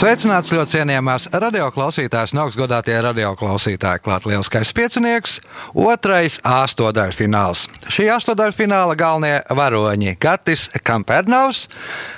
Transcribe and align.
Sveicināts 0.00 0.48
ļoti 0.48 0.78
cienījamās 0.78 1.26
radioklausītājas, 1.28 2.32
no 2.32 2.46
augstgadātie 2.46 2.94
radioklausītāji. 3.04 4.00
Klāt 4.00 4.24
lielskais 4.24 4.70
piecinieks, 4.72 5.34
otrais 5.76 6.38
astotdaļu 6.40 7.12
fināls. 7.18 7.66
Šī 7.84 8.06
astotdaļu 8.14 8.56
fināla 8.56 8.96
galvenie 8.96 9.42
varoņi- 9.52 10.14
Gatis 10.24 10.70
Kampernaus, 10.80 11.66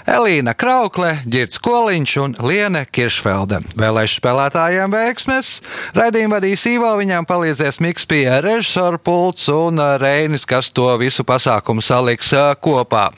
Elīna 0.06 0.54
Kraukle, 0.54 1.10
Girts 1.26 1.58
Koliņš 1.58 2.12
un 2.22 2.36
Liene 2.38 2.86
Kiršfelde. 2.86 3.58
Vēlēšu 3.74 4.20
spēlētājiem 4.20 4.94
veiksmes. 4.94 5.60
Raidījumu 5.98 6.38
vadīs 6.38 6.62
Ivo, 6.70 6.94
viņām 7.02 7.26
palīdzēs 7.26 7.80
Miks 7.80 8.06
pie 8.06 8.28
režisora 8.30 9.02
pults 9.02 9.48
un 9.48 9.82
Reinis, 9.98 10.46
kas 10.46 10.70
to 10.70 10.86
visu 10.98 11.24
pasākumu 11.24 11.82
saliks 11.82 12.30
kopā. 12.62 13.10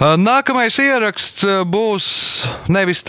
Nākamais 0.00 0.78
ieraksts 0.80 1.44
būs 1.68 2.48
nevis 2.72 3.02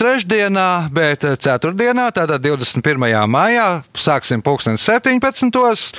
trešdienā, 0.52 0.90
bet 0.92 1.24
ceturtdienā, 1.40 2.12
tātad 2.12 2.42
21. 2.42 3.26
maijā. 3.26 3.82
Sāksim 3.94 4.42
pulksten 4.42 4.76
17. 4.76 5.94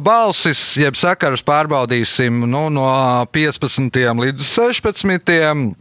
Balsis, 0.00 0.76
jeb 0.76 0.96
sakarus 0.96 1.42
pārbaudīsim 1.42 2.46
nu, 2.46 2.68
no 2.70 3.26
15. 3.32 3.90
līdz 3.92 4.42
16. 4.42 5.74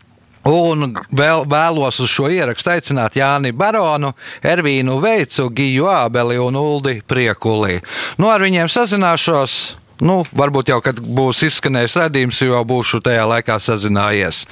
Un 0.48 0.94
vēl, 1.12 1.44
vēlos 1.44 2.00
uz 2.00 2.09
šo 2.09 2.30
ierakstu 2.31 2.72
aicināt 2.72 3.18
Jāni 3.18 3.52
Baronu, 3.52 4.14
Ervīnu 4.42 5.02
Veicu, 5.02 5.50
Giju 5.50 5.90
Ābeli 5.92 6.38
un 6.40 6.56
Uldi 6.56 7.02
Priekuli. 7.06 7.81
Nu, 8.18 8.30
ar 8.30 8.42
viņiem 8.42 8.70
sazināšos. 8.72 9.75
Nu, 10.00 10.22
varbūt 10.38 10.70
jau, 10.70 10.78
kad 10.86 11.00
būs 11.02 11.42
izskanējis 11.48 11.98
redzējums, 11.98 12.42
jau 12.45 12.62
būšu 12.70 13.02
tajā 13.02 13.25
laikā 13.28 13.58
sazinājies. 13.58 14.45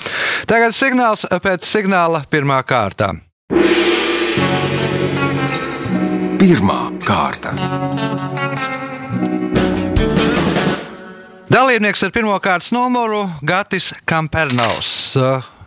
Tagad 0.50 0.74
signāls 0.76 1.28
pēc 1.30 1.64
signāla 1.70 2.26
pirmā 2.34 2.58
kārta. 2.66 3.14
Pirmā 6.46 6.80
kārta. 7.06 7.52
Dalībnieks 11.54 12.04
ar 12.08 12.12
pirmā 12.16 12.40
kārtas 12.44 12.72
numuru 12.76 13.22
Gatis 13.46 13.94
Kampernaus. 14.10 14.90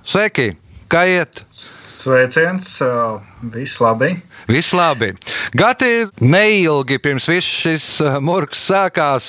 Sveiki! 0.02 0.56
Kā 0.88 1.04
iet? 1.08 1.44
Sveiciens, 1.52 2.82
viss 3.54 3.80
labi. 3.84 4.14
Viss 4.48 4.72
labi. 4.72 5.10
Gati 5.52 6.06
neilgi 6.24 6.96
pirms 7.04 7.26
viss 7.28 7.56
šis 7.66 7.88
murgs 8.24 8.62
sākās, 8.70 9.26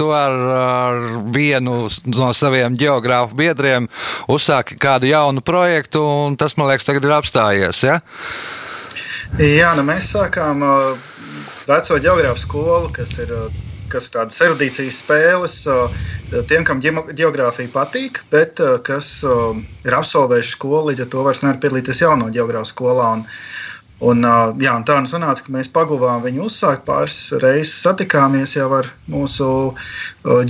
tu 0.00 0.06
ar, 0.16 0.36
ar 0.56 1.00
vienu 1.34 1.82
no 2.14 2.30
saviem 2.32 2.78
geogrāfu 2.80 3.36
biedriem 3.36 3.90
uzsāki 4.32 4.78
kādu 4.80 5.10
jaunu 5.10 5.44
projektu, 5.44 6.00
un 6.00 6.38
tas, 6.40 6.56
man 6.56 6.72
liekas, 6.72 6.88
tagad 6.88 7.04
ir 7.04 7.12
apstājies. 7.18 7.82
Ja? 7.84 7.98
Jā, 9.36 9.74
nu 9.76 9.84
mēs 9.84 10.08
sākām 10.14 10.64
veco 11.68 12.00
geogrāfu 12.00 12.46
skolu, 12.46 12.88
kas 12.96 13.18
ir 13.20 13.36
kas 13.92 14.08
ir 14.08 14.14
tādas 14.16 14.40
erudīcijas 14.42 14.96
spēles 15.04 15.58
tiem, 16.48 16.64
kam 16.66 16.80
geogrāfija 16.80 17.70
patīk, 17.70 18.22
bet 18.32 18.62
kas 18.86 19.10
ir 19.84 19.96
absolvējuši 20.00 20.56
skolu, 20.56 20.88
līdz 20.88 21.04
ar 21.04 21.12
to 21.12 21.26
vairs 21.26 21.44
nevar 21.44 21.60
piedalīties 21.62 22.02
jauno 22.02 22.30
geogrāfu 22.34 22.72
skolā. 22.72 23.12
Un, 23.18 23.26
un, 24.10 24.26
jā, 24.60 24.74
un 24.74 24.84
tā 24.86 24.98
nu 25.02 25.10
sanāca, 25.10 25.44
ka 25.46 25.54
mēs 25.54 25.70
paguvām 25.72 26.22
viņu 26.24 26.46
uzsākt 26.48 26.84
pāris 26.88 27.16
reizes 27.42 27.80
satikāmies 27.84 28.56
jau 28.56 28.68
ar 28.78 28.90
mūsu 29.10 29.48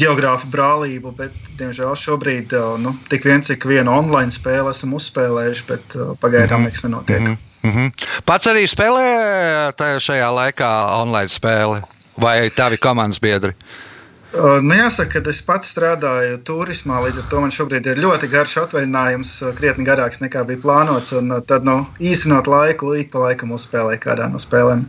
geogrāfu 0.00 0.50
brālību, 0.53 1.15
bet, 1.19 1.37
diemžēl, 1.59 1.94
šobrīd 1.98 2.54
nu, 2.82 2.94
tik 3.10 3.26
viens, 3.28 3.48
cik 3.50 3.66
vienu 3.70 3.94
online 3.94 4.34
spēli 4.34 4.75
esam 4.75 4.94
uzspēlējuši, 4.98 5.66
bet 5.70 5.98
pagaidām 6.22 6.66
nekas 6.66 6.87
nenotiek. 6.88 7.20
Mm 7.20 7.26
-hmm. 7.34 7.50
Mm 7.64 7.72
-hmm. 7.72 8.22
Pats 8.25 8.47
arī 8.47 8.66
spēlē 8.69 9.72
šajā 9.98 10.28
laikā 10.41 10.70
online 11.00 11.28
spēli 11.28 11.82
vai 12.20 12.50
tavi 12.50 12.76
komandas 12.76 13.20
biedri? 13.20 13.50
Uh, 13.50 13.94
nu, 14.34 14.75
jāsaka, 14.75 15.21
ka 15.22 15.31
es 15.31 15.41
pats 15.47 15.71
strādāju 15.75 16.41
turismā, 16.49 16.99
līdz 17.05 17.22
ar 17.22 17.31
to 17.31 17.43
man 17.45 17.55
šobrīd 17.55 17.87
ir 17.93 18.03
ļoti 18.03 18.31
garš 18.33 18.56
atvaļinājums, 18.65 19.33
krietni 19.59 19.87
garāks 19.87 20.22
nekā 20.25 20.43
bija 20.49 20.62
plānots. 20.65 21.15
Tad, 21.50 21.69
nu, 21.69 21.81
īsinot 22.00 22.50
laiku, 22.50 22.94
ik 22.99 23.12
pa 23.15 23.28
laikam 23.28 23.55
uzspēlēju 23.56 24.03
kādā 24.03 24.28
no 24.33 24.43
spēlēm. 24.43 24.87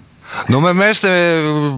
Nu, 0.52 0.60
mēs 0.62 1.04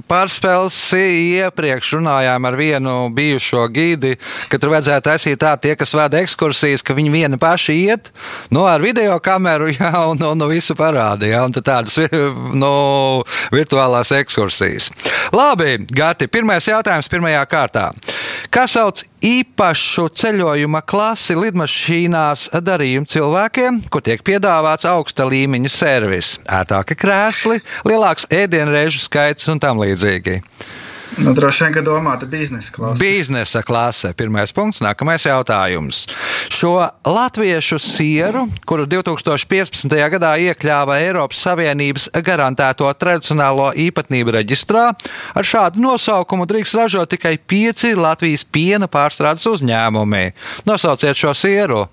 pārspēles 0.09 0.77
iepriekš 0.97 1.93
runājām 1.97 2.47
ar 2.47 2.57
vienu 2.59 2.95
bijušo 3.15 3.65
gidi, 3.73 4.15
ka 4.51 4.59
tur 4.59 4.73
vajadzētu 4.73 5.05
taisīt 5.09 5.39
tā, 5.41 5.53
tie, 5.61 5.75
kas 5.79 5.93
vada 5.97 6.21
ekskursijas, 6.23 6.83
ka 6.85 6.95
viņi 6.97 7.13
vieni 7.13 7.39
paši 7.41 7.77
iet 7.85 8.11
nu, 8.53 8.65
ar 8.67 8.83
video 8.83 9.17
kameru 9.23 9.69
jā, 9.75 9.91
un, 10.09 10.19
un, 10.19 10.45
un 10.47 10.51
visu 10.51 10.75
parāda. 10.77 11.27
Jā, 11.29 11.43
un 11.45 11.55
tādas 11.57 11.99
nu, 12.63 12.71
virtuālās 13.53 14.13
ekskursijas. 14.21 14.91
Labi, 15.35 15.77
Gati, 15.91 16.29
pirmais 16.31 16.67
jautājums 16.67 17.11
pirmajā 17.11 17.43
kārtā. 17.51 17.89
Kā 18.53 18.67
sauc 18.69 19.03
īpašu 19.23 20.07
ceļojuma 20.17 20.81
klasi 20.88 21.38
lidmašīnās 21.38 22.50
darījumu 22.63 23.09
cilvēkiem, 23.09 23.79
kur 23.91 24.03
tiek 24.05 24.23
piedāvāts 24.25 24.88
augsta 24.89 25.25
līmeņa 25.29 25.72
servis, 25.73 26.35
ērtāki 26.45 26.97
krēsli, 27.00 27.61
lielāks 27.88 28.29
ēdienreizu 28.33 29.01
skaits 29.03 29.50
un 29.51 29.61
tam 29.63 29.81
līdzīgi. 29.81 30.41
Nu, 31.18 31.31
droši 31.34 31.63
vien, 31.63 31.73
ka 31.73 31.81
domāta 31.81 32.28
biznesa 32.29 32.72
klase. 32.75 33.01
Biznesa 33.01 33.62
klase. 33.66 34.12
Pirmais 34.18 34.51
punkts, 34.53 34.81
nākamais 34.84 35.23
jautājums. 35.25 36.03
Šo 36.53 36.75
latviešu 37.07 37.79
sieru, 37.81 38.44
kuru 38.69 38.85
2015. 38.91 39.95
gadā 40.13 40.34
iekļāva 40.50 41.00
Eiropas 41.01 41.41
Savienības 41.47 42.09
garantēto 42.28 42.91
tradicionālo 43.00 43.72
īpatnību 43.88 44.35
reģistrā, 44.38 44.91
ar 45.34 45.47
šādu 45.47 45.81
nosaukumu 45.81 46.45
drīkst 46.50 46.78
ražot 46.78 47.16
tikai 47.16 47.38
pieci 47.39 47.95
Latvijas 47.97 48.45
piena 48.45 48.91
pārstrādes 48.91 49.47
uzņēmumi. 49.50 50.25
Nosauciet 50.69 51.18
šo 51.18 51.34
sieru! 51.38 51.85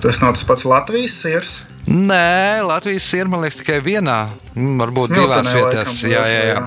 Tas 0.00 0.16
nav 0.22 0.32
tas 0.32 0.46
pats 0.48 0.64
Latvijas 0.64 1.12
siers. 1.20 1.50
Nē, 1.84 2.62
Latvijas 2.64 3.04
ir 3.12 3.28
liekas 3.28 3.58
tikai 3.60 3.82
vienā, 3.84 4.14
varbūt 4.56 5.10
Smiltenē 5.12 5.18
divās 5.20 5.50
vietās. 5.52 5.98
laikam, 6.00 6.14
Jā, 6.14 6.22
jā, 6.24 6.38
jā. 6.38 6.54
jā. 6.54 6.62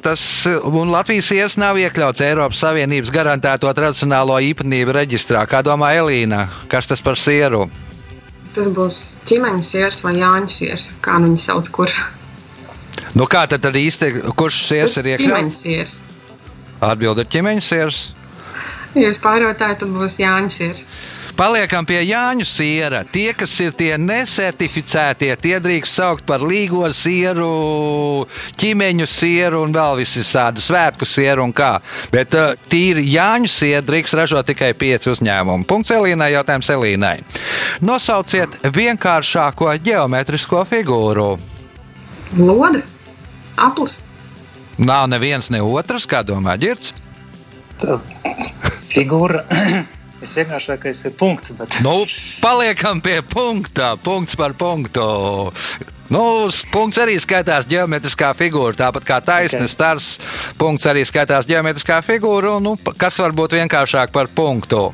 Tas, 0.00 0.46
un 0.64 0.88
Latvijas 0.88 1.28
ieras 1.36 1.58
nav 1.60 1.76
iekļauts 1.76 2.22
Eiropas 2.24 2.62
Savienības 2.62 3.10
garantēto 3.12 3.68
tradicionālo 3.76 4.38
īpatnību 4.48 4.94
reģistrā. 4.96 5.42
Kā 5.50 5.60
domā 5.66 5.92
Elīna, 5.98 6.46
kas 6.72 6.88
tas 6.88 7.04
par 7.04 7.20
sieru? 7.20 7.66
Tas 8.56 8.70
būs 8.74 9.00
ķīmeņu 9.28 9.66
siers 9.66 10.00
vai 10.06 10.14
jāņu 10.16 10.48
siers, 10.50 10.88
kā 11.04 11.18
nu 11.20 11.28
viņi 11.28 11.42
sauc, 11.44 11.68
kur. 11.74 11.92
Nu, 13.12 13.26
kā 13.28 13.44
tad, 13.50 13.60
tad 13.66 13.76
īsti, 13.76 14.32
kurš 14.38 14.62
siers 14.70 14.96
ir 15.02 15.12
iekļauts? 15.12 15.60
siers. 15.66 16.00
Atbilde 16.80 17.26
ir 17.26 17.30
ķīmeņa 17.36 17.62
siers. 17.66 18.00
Ja 18.96 19.10
jūs 19.10 19.20
pārvērtējat, 19.22 19.82
tad 19.84 19.92
būs 19.94 20.16
jāņu 20.22 20.54
siers. 20.54 20.86
Paliekam 21.40 21.86
pie 21.88 22.02
Jāņu 22.04 22.44
siera. 22.44 22.98
Tie, 23.08 23.30
kas 23.32 23.54
ir 23.64 23.72
tie 23.72 23.94
nesertificētie, 23.96 25.30
tie 25.40 25.54
drīkst 25.64 25.96
saukt 25.96 26.24
par 26.28 26.42
līgo 26.44 26.84
sieru, 26.92 28.26
ķīmeņu 28.60 29.06
sieru 29.08 29.62
un 29.64 29.72
vēl 29.72 30.02
visādi 30.02 30.60
svētku 30.60 31.06
sieru 31.08 31.46
un 31.48 31.54
kā. 31.56 31.70
Bet 32.12 32.36
uh, 32.36 32.52
tīri 32.68 33.06
Jāņu 33.08 33.48
sieru 33.48 33.86
drīkst 33.88 34.18
ražot 34.20 34.50
tikai 34.52 34.74
pieci 34.76 35.08
uzņēmumi. 35.14 35.64
Punkts 35.70 35.94
Elīnai, 35.96 36.28
jautājums 36.34 36.68
Elīnai. 36.76 37.14
Nosauciet 37.88 38.58
vienkāršāko 38.76 39.72
geometrisko 39.80 40.66
figūru. 40.68 41.30
Lode, 42.36 42.84
aplis, 43.56 43.96
Nav 44.80 45.08
neviens 45.12 45.48
ne 45.52 45.60
otrs, 45.60 46.06
kā 46.08 46.20
domā. 46.24 46.54
Tā 47.80 47.96
figūra 48.92 49.44
visvienkāršākais 50.20 51.06
ir 51.08 51.16
punkts. 51.18 51.54
Bet... 51.58 51.80
Nu, 51.84 52.04
paliekam 52.42 53.00
pie 53.04 53.20
punkta. 53.22 53.94
Punkts 54.00 54.36
par 54.38 54.54
punktu. 54.58 55.06
Nu, 56.10 56.22
punkts 56.72 56.98
arī 56.98 57.14
skaitās 57.22 57.68
geometriskā 57.70 58.32
figūra, 58.34 58.74
tāpat 58.74 59.04
kā 59.06 59.20
taisnība 59.22 59.68
Ok. 59.68 59.74
stars. 59.74 60.08
Punkts 60.58 60.88
arī 60.90 61.04
skaitās 61.06 61.46
geometriskā 61.46 62.00
figūra, 62.02 62.56
un, 62.58 62.66
nu, 62.66 62.94
kas 62.98 63.20
var 63.22 63.30
būt 63.36 63.54
vienkāršāk 63.60 64.10
par 64.10 64.26
punktu. 64.34 64.88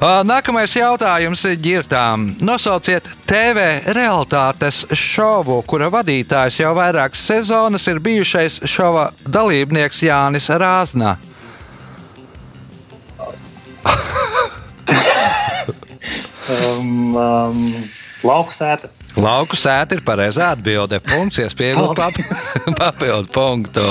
Nākamais 0.00 0.72
jautājums 0.74 1.44
ir 1.48 1.60
ģirtām. 1.62 2.24
Nosauciet 2.44 3.06
TV 3.28 3.66
realitātes 3.94 4.82
šovu, 4.90 5.60
kura 5.68 5.90
vadītājs 5.92 6.58
jau 6.60 6.72
vairākas 6.76 7.22
sezonas 7.28 7.86
ir 7.92 8.00
bijušais 8.04 8.62
šova 8.68 9.10
dalībnieks 9.28 10.02
Jānis 10.08 10.50
Rāzna. 10.50 11.14
Um, 16.44 17.16
um, 17.16 17.60
lauku 18.26 18.52
sēta. 18.52 18.90
Lauku 19.14 19.54
sēta 19.58 19.94
ir 19.94 20.02
pareizā 20.06 20.50
atbilde. 20.54 20.98
Punkts, 21.04 21.38
iespējams, 21.44 21.94
papildu 22.80 23.30
punktu. 23.34 23.86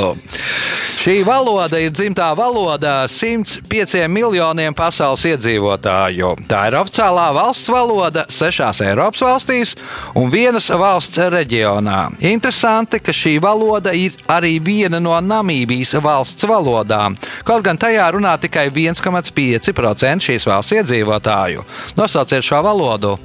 Šī 1.03 1.17
valoda 1.27 1.79
ir 1.83 1.91
dzimtā 1.91 2.29
valoda 2.35 3.07
105 3.11 4.05
miljoniem 4.07 4.75
pasaules 4.75 5.25
iedzīvotāju. 5.33 6.29
Tā 6.47 6.61
ir 6.69 6.77
oficiālā 6.79 7.25
valsts 7.35 7.71
valoda 7.73 8.23
sešās 8.31 8.79
Eiropas 8.85 9.23
valstīs 9.25 9.73
un 10.15 10.31
vienas 10.31 10.69
valsts 10.71 11.19
reģionā. 11.33 11.97
Interesanti, 12.31 13.01
ka 13.03 13.15
šī 13.15 13.35
valoda 13.43 13.91
ir 13.91 14.15
arī 14.31 14.53
viena 14.63 15.01
no 15.03 15.17
Namībijas 15.19 15.97
valsts 16.03 16.47
valodām, 16.47 17.19
kaut 17.43 17.67
gan 17.67 17.79
tajā 17.79 18.07
runā 18.15 18.37
tikai 18.39 18.69
1,5% 18.71 20.29
šīs 20.29 20.47
valsts 20.47 20.79
iedzīvotāju. 20.79 21.67
Nosauciet 21.99 22.47
šo 22.47 22.63
valodu! 22.63 23.17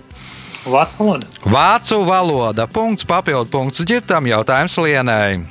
Vācu 0.69 0.99
valoda. 0.99 1.27
Vācu 1.45 2.01
valoda. 2.07 2.67
Punkts, 2.67 3.07
papildu 3.09 3.49
punkts 3.51 3.81
ģirtam, 3.89 4.29
jautājums 4.29 4.77
Lienai. 4.85 5.45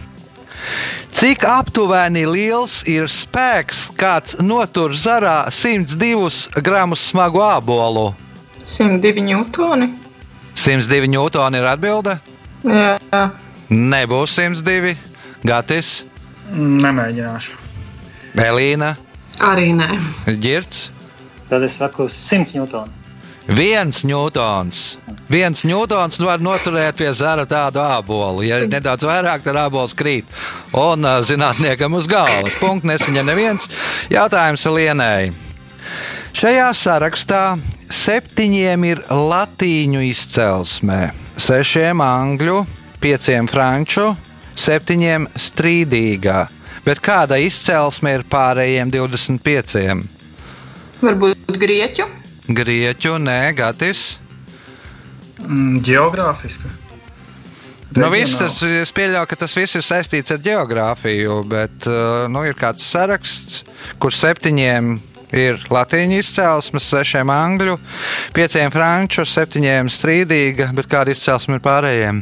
Cik 1.18 1.44
aptuveni 1.50 2.26
liels 2.30 2.82
ir 2.90 3.08
spēks, 3.10 3.88
kāds 3.98 4.38
notur 4.44 4.94
zarā 4.98 5.48
102 5.54 6.62
gramus 6.62 7.08
smagu 7.12 7.42
ābolu? 7.42 8.12
102 8.62 9.24
ņūtoni. 9.26 9.90
102 10.58 11.10
ņūtoni 11.14 11.62
ir 11.62 11.70
atbilde? 11.72 12.18
Jā, 12.68 13.24
Nebūs 13.70 14.38
102. 14.40 14.96
Gatis, 15.48 16.04
Nemēģināšu. 16.54 17.58
Elīna, 18.40 18.94
arī 19.44 19.72
nē. 19.78 19.88
Girts. 20.42 20.88
Tad 21.50 21.64
es 21.64 21.78
saku 21.80 22.08
100 22.12 22.56
ņūtoni. 22.58 22.97
Viens 23.48 24.02
ņūtons. 24.04 24.80
Viens 25.32 25.64
ņūtons 25.64 26.20
var 26.20 26.42
noturēt 26.44 26.98
pie 27.00 27.14
zara 27.16 27.46
tādu 27.48 27.80
ābolu. 27.80 28.44
Ja 28.44 28.60
nedaudz 28.68 29.08
vairāk, 29.08 29.46
tad 29.46 29.56
ābols 29.60 29.96
krīt. 29.96 30.28
Un 30.76 31.08
zinātniekam 31.24 31.96
uz 31.96 32.10
galvas. 32.12 32.58
Punkts 32.60 32.88
nesaņem 32.90 33.30
neviens. 33.30 33.70
Jautājums 34.12 34.68
Lienai. 34.68 35.32
Šajā 36.36 36.68
sarakstā 36.76 37.44
septiņiem 37.88 38.84
ir 38.90 39.00
latīņu 39.08 40.04
izcelsme, 40.10 41.00
sešiem 41.40 42.04
angļu, 42.04 42.60
pieciem 43.02 43.48
franču, 43.48 44.12
septiņiem 44.60 45.32
strīdīgā. 45.40 46.44
Bet 46.84 47.02
kāda 47.04 47.40
izcelsme 47.40 48.18
ir 48.20 48.28
pārējiem 48.28 48.92
25? 48.94 50.06
Varbūt 51.02 51.60
grieķu. 51.60 52.08
Grieķu, 52.48 53.18
nē, 53.20 53.54
Gatis. 53.58 54.18
Mm, 55.44 55.80
Geogrāfiski. 55.84 56.70
Nu, 57.98 58.10
viss 58.12 58.38
tas, 58.38 58.60
es 58.68 58.92
pieļauju, 58.94 59.28
ka 59.32 59.38
tas 59.40 59.56
viss 59.58 59.78
ir 59.80 59.84
saistīts 59.86 60.34
ar 60.36 60.42
geogrāfiju, 60.44 61.38
bet 61.50 61.88
uh, 61.90 62.28
nu, 62.30 62.44
ir 62.46 62.58
kāds 62.60 62.86
saraksts, 62.86 63.64
kur 64.02 64.14
septiņiem 64.14 64.92
ir 65.36 65.64
latīņu 65.72 66.20
izcelsme, 66.20 66.82
sešiem 66.84 67.32
angļu, 67.32 67.78
pieciem 68.36 68.72
franču, 68.76 69.26
septiņiem 69.28 69.90
strīdīga, 69.92 70.70
bet 70.78 70.92
kāda 70.92 71.16
izcelsme 71.16 71.58
ir 71.58 71.64
pārējiem? 71.66 72.22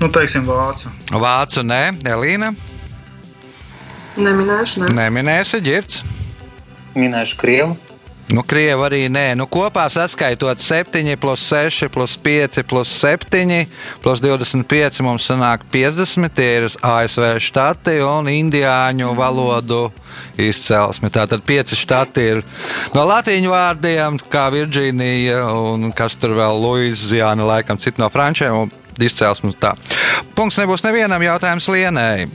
Nu, 0.00 0.10
teiksim, 0.10 0.48
vācu. 0.48 0.90
Vācu 1.12 1.62
nē, 1.64 1.82
Elīna, 2.16 2.50
Neminēšu, 4.14 4.84
ne. 4.84 4.92
neminēsi 4.94 5.58
ģirts. 5.64 6.04
Minēšu 6.94 7.38
Krievu. 7.40 7.74
Nu, 8.32 8.40
Krievi 8.40 8.80
arī 8.86 9.00
nē, 9.12 9.34
nu, 9.36 9.44
kopā 9.50 9.84
saskaitot 9.92 10.60
7, 10.62 11.12
plus 11.20 11.42
6, 11.50 11.90
plus 11.92 12.14
5, 12.16 12.62
plus 12.64 12.92
7, 13.02 13.66
plus 14.00 14.22
25 14.24 15.02
mums 15.04 15.26
sanāk 15.28 15.66
50. 15.72 16.32
Tie 16.32 16.48
ir 16.62 16.68
ASV 16.80 17.34
štati 17.44 17.98
un 18.00 18.30
indiāņu 18.32 19.12
valodu 19.18 19.90
izcelsme. 20.40 21.12
Tātad 21.12 21.44
pieci 21.44 21.76
štati 21.76 22.24
ir 22.30 22.40
no 22.96 23.04
latīņu 23.10 23.52
vārdiem, 23.52 24.16
kā 24.32 24.46
Virģīnija 24.54 25.44
un 25.60 25.92
kas 25.96 26.16
tur 26.16 26.32
vēl 26.38 26.64
Luizijāna, 26.64 27.44
laikam 27.44 27.80
citi 27.82 28.00
no 28.00 28.08
frančiem. 28.08 28.72
Izcelsme 29.04 29.50
tā. 29.58 29.74
Punkts 30.38 30.56
nebūs 30.60 30.84
nevienam 30.86 31.22
jautājums 31.22 31.66
Lienai. 31.68 32.28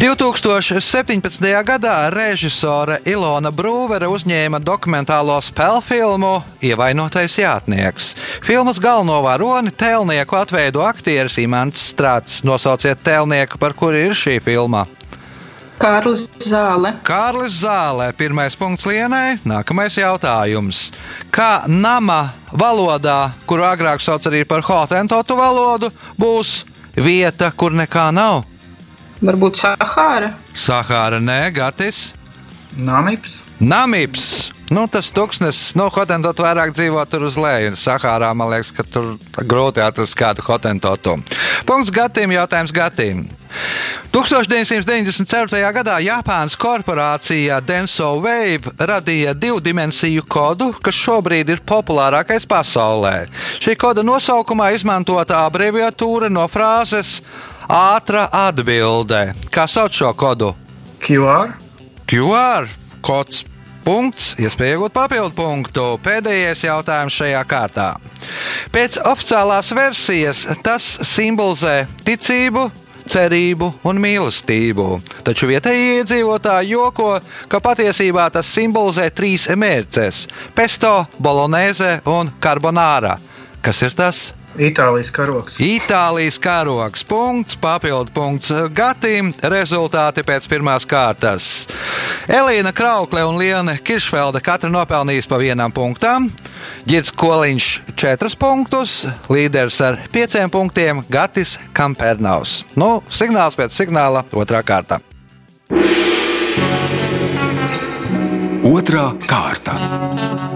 2017. 0.00 1.62
gadā 1.64 2.10
režisore 2.10 2.98
Ilona 3.06 3.52
Brūvere 3.54 4.08
uzņēma 4.10 4.58
dokumentālo 4.60 5.36
spēļu 5.42 5.82
filmu 5.86 6.32
Ievainotais 6.64 7.38
jātnieks. 7.38 8.12
Filmas 8.44 8.80
galveno 8.82 9.20
varoni 9.24 9.70
tēlnieku 9.70 10.36
atveido 10.36 10.82
aktieris 10.84 11.38
Imants 11.40 11.86
Strāts. 11.92 12.42
Nosauciet 12.44 13.00
tēlnieku, 13.06 13.58
par 13.62 13.72
kuru 13.78 14.02
ir 14.10 14.18
šī 14.18 14.40
filma. 14.44 14.84
Kārlis 15.80 16.28
Zāle. 16.42 16.94
Kārlis 17.06 17.58
Zālē, 17.64 18.12
pirmais 18.16 18.54
punkts 18.56 18.86
Lienai, 18.86 19.40
nākamais 19.46 19.98
jautājums. 19.98 20.88
Kā 21.34 21.66
nama 21.68 22.30
valodā, 22.52 23.34
kuru 23.46 23.66
agrāk 23.66 24.02
sauc 24.02 24.26
arī 24.30 24.44
par 24.48 24.62
hotentotu 24.64 25.36
valodu, 25.38 25.90
būs 26.20 26.62
vieta, 26.96 27.50
kur 27.50 27.74
nekā 27.74 28.10
nav? 28.14 28.44
Varbūt 29.22 29.60
Sahāra. 29.62 30.32
Sahāra, 30.54 31.20
nē, 31.22 31.52
Gatis. 31.54 32.12
Namips. 32.74 33.42
Namips. 33.62 34.50
Nu, 34.72 34.86
tas 34.90 35.12
tūkstnesis, 35.14 35.74
nu, 35.78 35.90
hotentot 35.92 36.40
vairāk 36.40 36.72
dzīvo 36.74 37.02
tur 37.06 37.28
uz 37.28 37.36
leju. 37.38 37.76
Sahārā 37.78 38.32
man 38.34 38.48
liekas, 38.50 38.72
ka 38.74 38.82
tur 38.82 39.14
grūti 39.44 39.82
atrast 39.84 40.16
kādu 40.18 40.42
hotentotu. 40.46 41.18
Punkts 41.68 41.92
Gatim, 41.94 42.32
jautājums 42.34 42.72
Gatim. 42.74 43.26
1994. 44.14 45.60
gadā 45.74 45.98
Japānas 46.02 46.56
korporācija 46.58 47.60
Denso 47.62 48.16
Wave 48.22 48.72
radīja 48.78 49.34
divu 49.34 49.60
dimensiju 49.62 50.24
kodu, 50.26 50.72
kas 50.82 50.98
šobrīd 50.98 51.52
ir 51.54 51.62
populārākais 51.66 52.48
pasaulē. 52.50 53.28
Šī 53.62 53.76
koda 53.78 54.02
nosaukumā 54.06 54.72
izmantota 54.74 55.44
abreviatūra 55.46 56.32
no 56.32 56.48
frāzes 56.50 57.20
ātra 57.74 58.28
atbilde. 58.30 59.32
Kā 59.50 59.66
sauc 59.70 59.94
šo 59.94 60.12
kodu? 60.14 60.52
QR. 61.02 61.56
QR 62.06 62.70
kods. 63.04 63.42
Punkts, 63.84 64.30
iespēja 64.40 64.78
iegūt 64.78 64.94
papildu 64.96 65.34
punktu. 65.36 65.82
Pēdējais 66.00 66.62
jautājums 66.64 67.18
šajā 67.18 67.42
kārtā. 67.44 67.88
Pēc 68.72 68.96
oficiālās 69.10 69.74
versijas 69.76 70.46
tas 70.64 70.86
simbolizē 71.04 71.82
ticību, 72.06 72.62
cerību 73.04 73.68
un 73.84 74.00
mīlestību. 74.00 74.86
Taču 75.26 75.50
vietējie 75.50 75.98
iedzīvotāji 75.98 76.72
joko, 76.72 77.10
ka 77.52 77.60
patiesībā 77.60 78.30
tas 78.32 78.48
simbolizē 78.56 79.10
trīs 79.12 79.44
mērces- 79.52 80.22
pesto, 80.56 80.94
bolonēze 81.20 82.00
un 82.08 82.32
carbonāra. 82.40 83.18
Kas 83.60 83.82
ir 83.82 83.92
tas? 83.92 84.32
Itālijas 84.54 85.10
karoks. 85.10 85.56
Itālijas 85.58 86.38
karoks. 86.38 87.02
Punkts, 87.04 87.56
papildu 87.58 88.12
punkts 88.14 88.52
Gatim. 88.74 89.32
Rezultāti 89.42 90.22
pēc 90.26 90.46
pirmās 90.50 90.86
kārtas. 90.86 91.66
Elīna 92.30 92.70
Kraukle 92.76 93.24
un 93.26 93.38
Liena 93.40 93.74
Kiršfelda 93.82 94.42
katra 94.44 94.70
nopelnījis 94.70 95.26
pa 95.30 95.40
vienam 95.42 95.74
punktam. 95.74 96.30
Girds 96.86 97.10
Koliņš 97.12 97.70
4 97.98 98.38
punktus, 98.40 99.02
līderis 99.28 99.80
ar 99.84 99.98
5 100.14 100.46
punktiem 100.54 101.02
Gatis 101.10 101.58
Kampernavs. 101.74 102.62
Nu, 102.78 103.02
signāls 103.10 103.58
pēc 103.58 103.74
signāla 103.74 104.24
otrā 104.32 104.62
kārta. 104.62 105.02
Otra 108.64 109.10
kārta. 109.28 110.53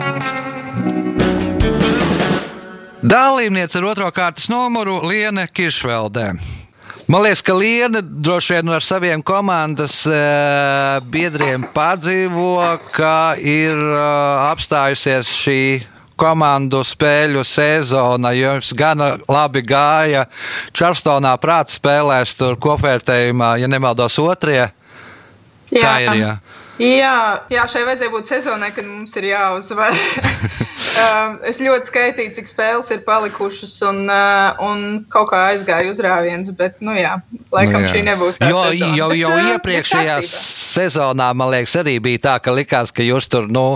Dalībniece 3.08 3.78
ar 3.78 3.86
otro 3.88 4.08
kārtas 4.12 4.50
numuru 4.52 4.98
Liene 5.08 5.46
Kiršveldē. 5.48 6.26
Man 7.08 7.22
liekas, 7.24 7.40
ka 7.40 7.54
Liena 7.56 8.02
droši 8.04 8.58
vien 8.58 8.72
ar 8.76 8.84
saviem 8.84 9.22
komandas 9.24 10.02
eh, 10.12 10.98
biedriem 11.08 11.64
pārdzīvo, 11.72 12.58
ka 12.92 13.32
ir 13.40 13.72
eh, 13.72 14.50
apstājusies 14.50 15.30
šī 15.38 15.62
komandu 16.20 16.82
spēļu 16.84 17.46
sezona. 17.48 18.34
Jums 18.36 18.74
gana 18.76 19.14
labi 19.24 19.64
gāja 19.64 20.26
Čarstonā 20.76 21.32
prāta 21.40 21.72
spēlēs, 21.78 22.36
tur 22.36 22.60
kopvērtējumā, 22.60 23.54
ja 23.62 23.72
nemaldos, 23.72 24.20
otrie. 24.20 24.66
Tā 25.72 25.96
ir. 26.04 26.12
Jā. 26.26 26.34
Jā, 26.78 27.16
jā, 27.50 27.64
šai 27.72 27.86
vajadzēja 27.88 28.12
būt 28.12 28.28
sezonai, 28.36 28.68
kad 28.76 28.84
mums 28.86 29.16
ir 29.16 29.32
jāuzvar. 29.32 29.96
Um, 30.98 31.36
es 31.46 31.60
ļoti 31.62 31.90
skaitīju, 31.92 32.32
cik 32.38 32.48
spēles 32.50 32.88
ir 32.94 33.02
palikušas, 33.06 33.74
un, 33.86 34.00
uh, 34.10 34.58
un 34.66 34.84
kaut 35.12 35.28
kā 35.30 35.44
aizgāju 35.52 35.92
uzrāviens, 35.94 36.50
bet, 36.58 36.80
nu 36.82 36.94
jā, 36.98 37.16
laikam 37.54 37.82
Nu 37.82 37.86
jā. 37.86 37.92
šī 37.92 38.00
nebūs 38.08 38.38
tā. 38.40 38.48
Jo, 38.50 38.62
sezona. 38.72 38.96
jau, 38.98 39.08
Bet, 39.12 39.18
jau 39.20 39.30
uh, 39.34 39.50
iepriekšējā 39.54 40.16
sezonā, 40.28 41.28
man 41.38 41.52
liekas, 41.54 41.76
arī 41.82 41.98
bija 42.02 42.24
tā, 42.30 42.38
ka 42.42 42.54
likās, 42.56 42.90
ka 42.94 43.06
jūs 43.06 43.28
tur, 43.30 43.46
nu, 43.52 43.68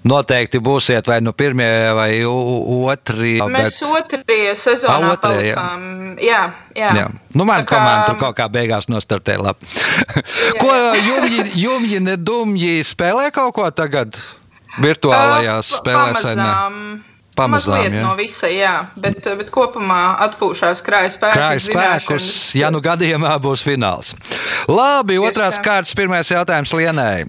Noteikti 0.00 0.56
būsiet 0.64 1.04
vai 1.04 1.18
nu 1.20 1.34
pirmie, 1.36 1.66
vai 1.92 2.22
u- 2.24 2.86
otrie. 2.88 3.36
Mēs 3.52 3.82
bet- 3.84 4.22
otrie 4.24 4.54
sezonā 4.56 4.94
Ā, 4.96 5.10
otrie, 5.12 5.50
jā. 5.50 5.56
palikām. 5.60 6.14
Jā, 6.24 6.38
jā. 6.72 6.88
Jā. 6.96 7.02
Nu, 7.36 7.44
man 7.44 7.66
kā- 7.66 7.74
komanda 7.76 8.06
tur 8.08 8.16
kaut 8.16 8.38
kā 8.38 8.46
beigās 8.48 8.88
nostartēja 8.88 9.42
labi. 9.44 9.68
ko 10.62 10.72
jumji, 11.04 11.44
jumji 11.60 12.00
nedumji 12.00 12.78
spēlē 12.80 13.28
kaut 13.30 13.52
ko 13.58 13.68
tagad? 13.76 14.16
Virtuālajās 14.84 15.70
pa- 15.70 15.78
spēlēs? 15.80 16.26
Pamazām. 16.26 16.82
Pamazām, 17.36 17.76
Mazliet 17.78 17.94
jā. 17.94 18.00
no 18.02 18.14
visa, 18.18 18.48
jā, 18.50 18.72
bet, 19.00 19.22
bet 19.38 19.52
kopumā 19.54 20.18
atpūšās 20.26 20.82
krājas 20.84 21.14
spēkus. 21.16 21.38
Krājas 21.38 21.68
spēkus, 21.70 22.30
ja 22.58 22.68
nu 22.74 22.82
gadījumā 22.84 23.36
būs 23.40 23.62
fināls. 23.64 24.12
Labi, 24.68 25.16
otrās 25.22 25.56
tā. 25.56 25.64
kārtas, 25.64 25.94
pirmais 25.96 26.28
jautājums 26.28 26.74
Lienai. 26.74 27.24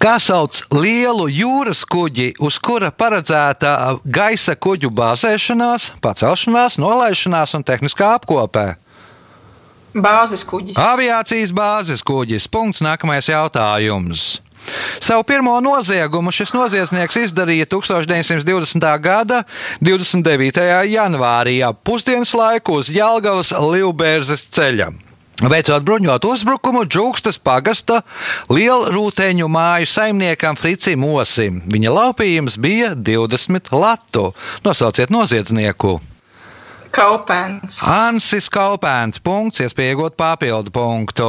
Kā 0.00 0.16
sauc 0.22 0.62
lielu 0.72 1.26
jūras 1.28 1.84
kuģi, 1.86 2.32
uz 2.42 2.58
kura 2.62 2.90
paredzēta 2.94 3.98
gaisa 4.06 4.54
kuģu 4.56 4.90
bāzēšanās, 4.94 5.92
pacelšanās, 6.02 6.78
nolaišanās 6.80 7.54
un 7.58 7.66
tehniskā 7.66 8.14
apkopē? 8.16 8.74
Bāzes 9.94 10.42
kuģis. 10.42 10.78
Aviācijas 10.80 11.52
bāzes 11.54 12.02
kuģis. 12.02 12.48
Punkts. 12.50 12.82
Nākamais 12.82 13.28
jautājums. 13.30 14.40
Savu 15.00 15.24
pirmo 15.28 15.56
noziegumu 15.60 16.32
šis 16.34 16.54
noziedznieks 16.56 17.18
izdarīja 17.26 17.66
1920. 17.70 18.86
gada 19.04 19.42
29. 19.80 20.68
janvārī, 20.90 21.58
ap 21.66 21.82
pusdienas 21.84 22.34
laiku 22.36 22.80
uz 22.80 22.92
Jālgavas 22.92 23.52
Livbērzes 23.58 24.48
ceļa. 24.54 24.92
Veicot 25.42 25.82
bruņotu 25.82 26.30
uzbrukumu 26.30 26.84
Džukstas 26.86 27.40
pagasta 27.42 28.00
lielrūteņu 28.54 29.48
māju 29.50 29.88
saimniekam 29.90 30.56
Fricim 30.56 31.04
Osim. 31.10 31.58
Viņa 31.66 31.90
laupījums 31.90 32.56
bija 32.62 32.94
20 32.94 33.72
latu. 33.74 34.30
Nosauciet 34.64 35.10
noziedznieku! 35.10 35.98
Kaupēns. 36.94 37.80
Ansis 37.90 38.46
Kaupēns. 38.52 39.18
Punkts, 39.18 39.64
iespējot 39.64 40.14
papildu 40.14 40.70
punktu. 40.74 41.26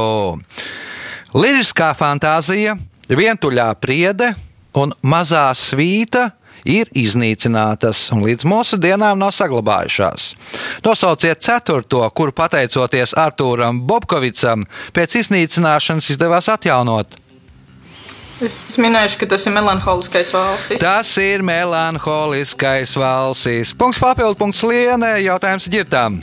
Liriskā 1.34 1.90
fantāzija, 1.98 2.76
vientuļā 3.08 3.68
priede 3.80 4.32
un 4.76 4.92
mazā 5.06 5.48
svīta 5.56 6.30
ir 6.66 6.90
iznīcinātas 6.96 8.08
un 8.14 8.24
līdz 8.26 8.46
mūsu 8.48 8.78
dienām 8.82 9.18
nav 9.20 9.32
saglabājušās. 9.36 10.32
Nosauciet 10.84 11.44
ceturto, 11.44 12.02
kuru 12.10 12.34
pateicoties 12.34 13.14
Artūram 13.18 13.80
Bobkovicam, 13.86 14.66
pēc 14.96 15.20
iznīcināšanas 15.22 16.10
izdevās 16.16 16.50
atjaunot. 16.52 17.22
Es 18.44 18.76
minēšu, 18.76 19.22
ka 19.22 19.30
tas 19.32 19.46
ir 19.48 19.54
melanholiskais 19.56 20.34
valsts. 20.36 20.76
Tas 20.82 21.14
ir 21.22 21.40
melanholiskais 21.46 22.92
valsīs. 23.00 23.72
Punkts 23.72 24.02
papildu 24.02 24.36
punkts 24.42 24.60
lienē, 24.66 25.14
jautājums 25.24 25.70
ģirtām. 25.72 26.20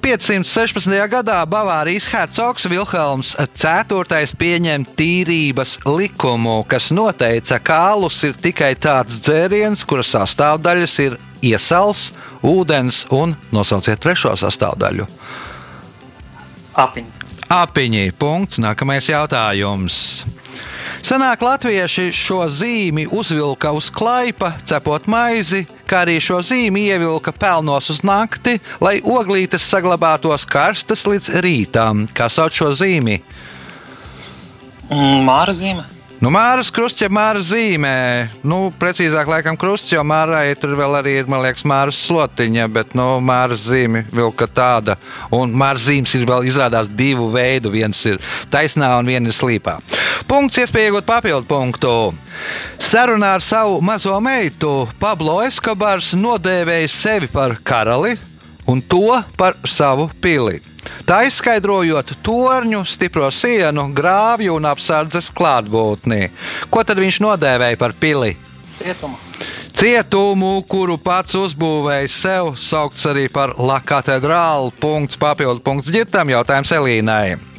1516. 0.00 0.94
gadā 1.12 1.38
Bavārijas 1.44 2.06
hercogs 2.08 2.64
Vilhelms 2.70 3.34
IV 3.44 4.32
pieņēma 4.40 4.94
tīrības 4.96 5.76
likumu, 5.84 6.62
kas 6.68 6.88
noteica, 6.96 7.58
ka 7.60 7.76
alus 7.92 8.22
ir 8.24 8.38
tikai 8.40 8.72
tāds 8.80 9.20
dzēriens, 9.26 9.84
kura 9.84 10.04
sastāvdaļas 10.06 10.96
ir 11.04 11.18
iesals, 11.44 12.10
ūdens 12.40 13.04
un 13.12 13.36
nosauciet 13.52 14.00
trešo 14.00 14.32
sastāvdaļu. 14.40 15.08
Apiņa. 16.80 17.20
Apiņi. 17.50 18.12
Punkts. 18.16 18.60
Nākamais 18.62 19.08
jautājums. 19.10 20.24
Senāk 21.00 21.40
latvieši 21.42 22.10
šo 22.12 22.44
zīmi 22.52 23.06
uzvilka 23.16 23.72
uz 23.72 23.88
klaipa, 23.92 24.52
cepot 24.68 25.06
maizi, 25.10 25.64
kā 25.88 26.02
arī 26.04 26.18
šo 26.22 26.42
zīmi 26.44 26.84
ievilka 26.92 27.32
pelnos 27.32 27.88
uz 27.90 28.02
nakti, 28.06 28.58
lai 28.84 28.98
oglītes 29.00 29.64
saglabātos 29.72 30.44
karstas 30.48 31.06
līdz 31.08 31.40
rītam. 31.44 32.04
Kā 32.12 32.28
sauc 32.28 32.54
šo 32.56 32.70
zīmi? 32.76 33.16
Mm, 34.90 35.24
Māra 35.24 35.56
zīme. 35.56 35.86
Nu, 36.20 36.28
Māras 36.28 36.68
krusts, 36.68 37.00
ja 37.00 37.08
māra 37.08 37.40
zīmē, 37.40 38.28
nu, 38.44 38.58
precīzāk, 38.76 39.24
laikam, 39.24 39.56
krusts, 39.56 39.88
jo 39.94 40.02
mārai 40.04 40.52
tur 40.60 40.74
vēl 40.76 40.98
arī 40.98 41.14
ir, 41.16 41.30
man 41.32 41.40
liekas, 41.40 41.64
māras 41.64 41.96
slotiņa, 42.04 42.66
bet, 42.74 42.92
nu, 42.92 43.06
māras 43.24 43.64
zīme 43.70 44.02
vilka 44.12 44.44
tāda. 44.44 44.98
Un 45.32 45.56
māras 45.56 45.88
zīmes 45.88 46.12
ir 46.18 46.28
vēl 46.28 46.44
izrādās 46.50 46.92
divu 46.92 47.30
veidu. 47.32 47.72
Viens 47.72 48.04
ir 48.04 48.20
taisnā 48.52 48.92
un 49.00 49.08
viens 49.08 49.32
ir 49.32 49.38
slīpā. 49.38 49.78
Punkts, 50.28 50.60
iespēja 50.60 50.92
iegūt 50.92 51.08
papildu 51.08 51.48
punktu. 51.48 51.96
Sarunā 52.76 53.38
ar 53.38 53.44
savu 53.44 53.80
mazo 53.80 54.20
meitu 54.20 54.74
Pablo 55.00 55.40
Eskobars 55.46 56.12
nodēvēja 56.20 56.92
sevi 57.00 57.32
par 57.32 57.56
karali 57.64 58.18
un 58.70 58.82
to 58.82 59.22
par 59.36 59.56
savu 59.66 60.06
pili. 60.22 60.60
Tā 61.06 61.24
izskaidrojot 61.26 62.14
torņu, 62.24 62.84
stipro 62.86 63.28
sienu, 63.34 63.88
grāvju 63.94 64.54
un 64.56 64.68
apsardzes 64.70 65.32
klātbūtni. 65.34 66.30
Ko 66.70 66.84
tad 66.86 67.02
viņš 67.02 67.20
nodēvēja 67.24 67.80
par 67.80 67.96
pili? 67.98 68.36
Cietuma. 68.78 69.18
Cietumu, 69.80 70.58
kuru 70.68 70.98
pats 71.00 71.34
uzbūvēja 71.38 72.08
sev, 72.12 72.50
saukts 72.58 73.06
arī 73.10 73.28
par 73.32 73.54
La 73.58 73.78
Katedrālu. 73.80 74.74
Punkts, 74.80 75.18
papildu 75.20 75.62
punkts 75.64 75.92
ģitam, 75.94 76.32
jautājums 76.34 76.74
Elīnai. 76.76 77.49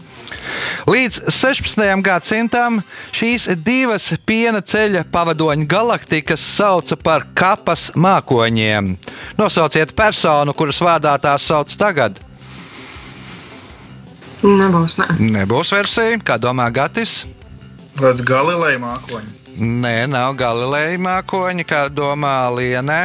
Līdz 0.90 1.20
16. 1.30 1.84
gadsimtam 2.02 2.80
šīs 3.14 3.48
divas 3.62 4.10
piena 4.26 4.62
ceļa 4.62 5.06
pavadoņu 5.14 5.68
galaktikas 5.70 6.44
sauca 6.58 6.98
par 6.98 7.28
kapas 7.38 7.92
mākoņiem. 7.96 8.96
Nosauciet 9.38 9.94
personu, 9.96 10.56
kuras 10.58 10.82
vārdā 10.84 11.14
tās 11.22 11.46
sauc 11.48 11.74
tagad. 11.78 12.20
Nebūs, 14.42 14.98
nē. 14.98 15.08
Nebūs 15.36 15.74
versija, 15.76 16.18
kā 16.26 16.40
domā 16.42 16.66
Gatis. 16.74 17.28
Kāds 18.00 18.24
Galileja 18.26 18.80
mākoņi. 18.82 19.36
Nē, 19.62 20.08
nav 20.10 20.34
Galileja 20.40 20.98
mākoņi, 20.98 21.68
kā 21.68 21.84
domā 21.94 22.34
Lienē. 22.56 23.04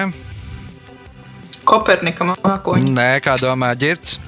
Kopernika 1.67 2.25
mākoņi. 2.31 2.95
Nē, 2.97 3.11
kā 3.21 3.37
domā 3.43 3.75
Girts. 3.77 4.21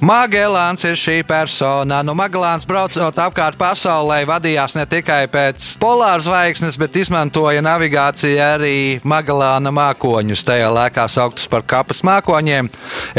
Magelāns. 0.00 0.84
Ir 0.88 0.98
šī 0.98 1.16
persona. 1.26 2.02
Nu, 2.06 2.14
Magellāns 2.18 2.66
braucot 2.68 3.18
apkārt 3.20 3.58
pasaulē, 3.60 4.22
vadījās 4.28 4.76
ne 4.78 4.84
tikai 4.90 5.24
pēc 5.32 5.74
polāra 5.82 6.22
zvaigznes, 6.24 6.78
bet 6.80 6.96
izmantoja 6.98 7.62
navigāciju 7.64 8.40
arī 8.42 8.76
Magellāna 9.06 9.72
mākoņus. 9.74 10.44
Tajā 10.46 10.70
laikā 10.74 11.06
sauktus 11.10 11.48
par 11.50 11.66
kapas 11.66 12.04
mākoņiem. 12.06 12.70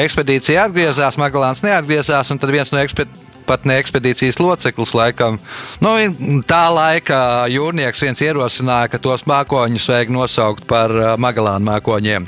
Ekspedīcija 0.06 0.68
atgriezās, 0.68 1.20
Magellāns 1.22 1.64
neatgriezās, 1.66 2.34
un 2.34 2.42
tad 2.42 2.54
viens 2.56 2.74
no 2.74 2.82
ekspedīcijas. 2.84 3.24
Pat 3.46 3.62
ne 3.70 3.76
ekspedīcijas 3.78 4.40
loceklis, 4.42 4.96
laikam. 4.98 5.36
Nu, 5.78 5.92
tā 6.50 6.64
laika 6.74 7.46
jūrnieks 7.54 8.02
viens 8.02 8.24
ierosināja, 8.26 8.90
ka 8.90 8.98
tos 8.98 9.28
mākoņus 9.30 9.86
vajag 9.92 10.14
nosaukt 10.16 10.66
par 10.66 10.90
uh, 10.90 11.12
Magellāna 11.22 11.62
mākoņiem. 11.76 12.26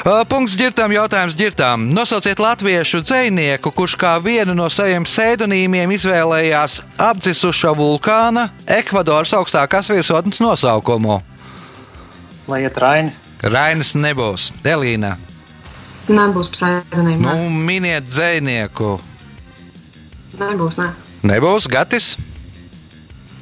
Uh, 0.00 0.22
Punkts 0.24 0.54
ģirtām, 0.56 0.94
jautājums 0.94 1.34
ģirtām. 1.36 1.82
Nosauciet 1.92 2.40
latviešu 2.40 3.02
dzinieku, 3.04 3.68
kurš 3.76 3.98
kā 4.00 4.14
vienu 4.24 4.54
no 4.56 4.70
saviem 4.72 5.04
pseidonīmiem 5.04 5.92
izvēlējās 5.92 6.78
apdzisuša 7.04 7.74
vulkāna 7.76 8.46
Ekvadoras 8.64 9.34
augstākās 9.36 9.90
virsotnes 9.92 10.40
nosaukumu. 10.40 11.18
Lai 12.48 12.62
iet 12.64 12.80
Rainis. 12.80 13.20
Rainis 13.44 13.92
nebūs. 14.00 14.48
Elīna, 14.64 15.18
Nebūs 16.10 16.48
pseidonīms. 16.56 17.20
nu, 17.20 17.50
miniet 17.68 18.08
dzinieku. 18.08 18.96
Nebūs, 20.40 20.80
nē. 20.80 20.88
Nebūs 21.28 21.68
Gatis. 21.70 22.14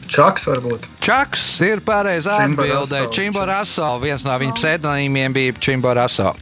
Čaks 0.09 0.49
varbūt. 0.49 0.87
Čaks 1.05 1.43
ir 1.67 1.83
pareizā 1.85 2.39
atbildē. 2.47 3.05
Čimboraso. 3.13 3.91
Viens 4.03 4.25
no 4.25 4.37
viņa 4.41 4.57
pseidonīmiem 4.57 5.35
bija 5.37 5.57
Čimboraso. 5.61 6.33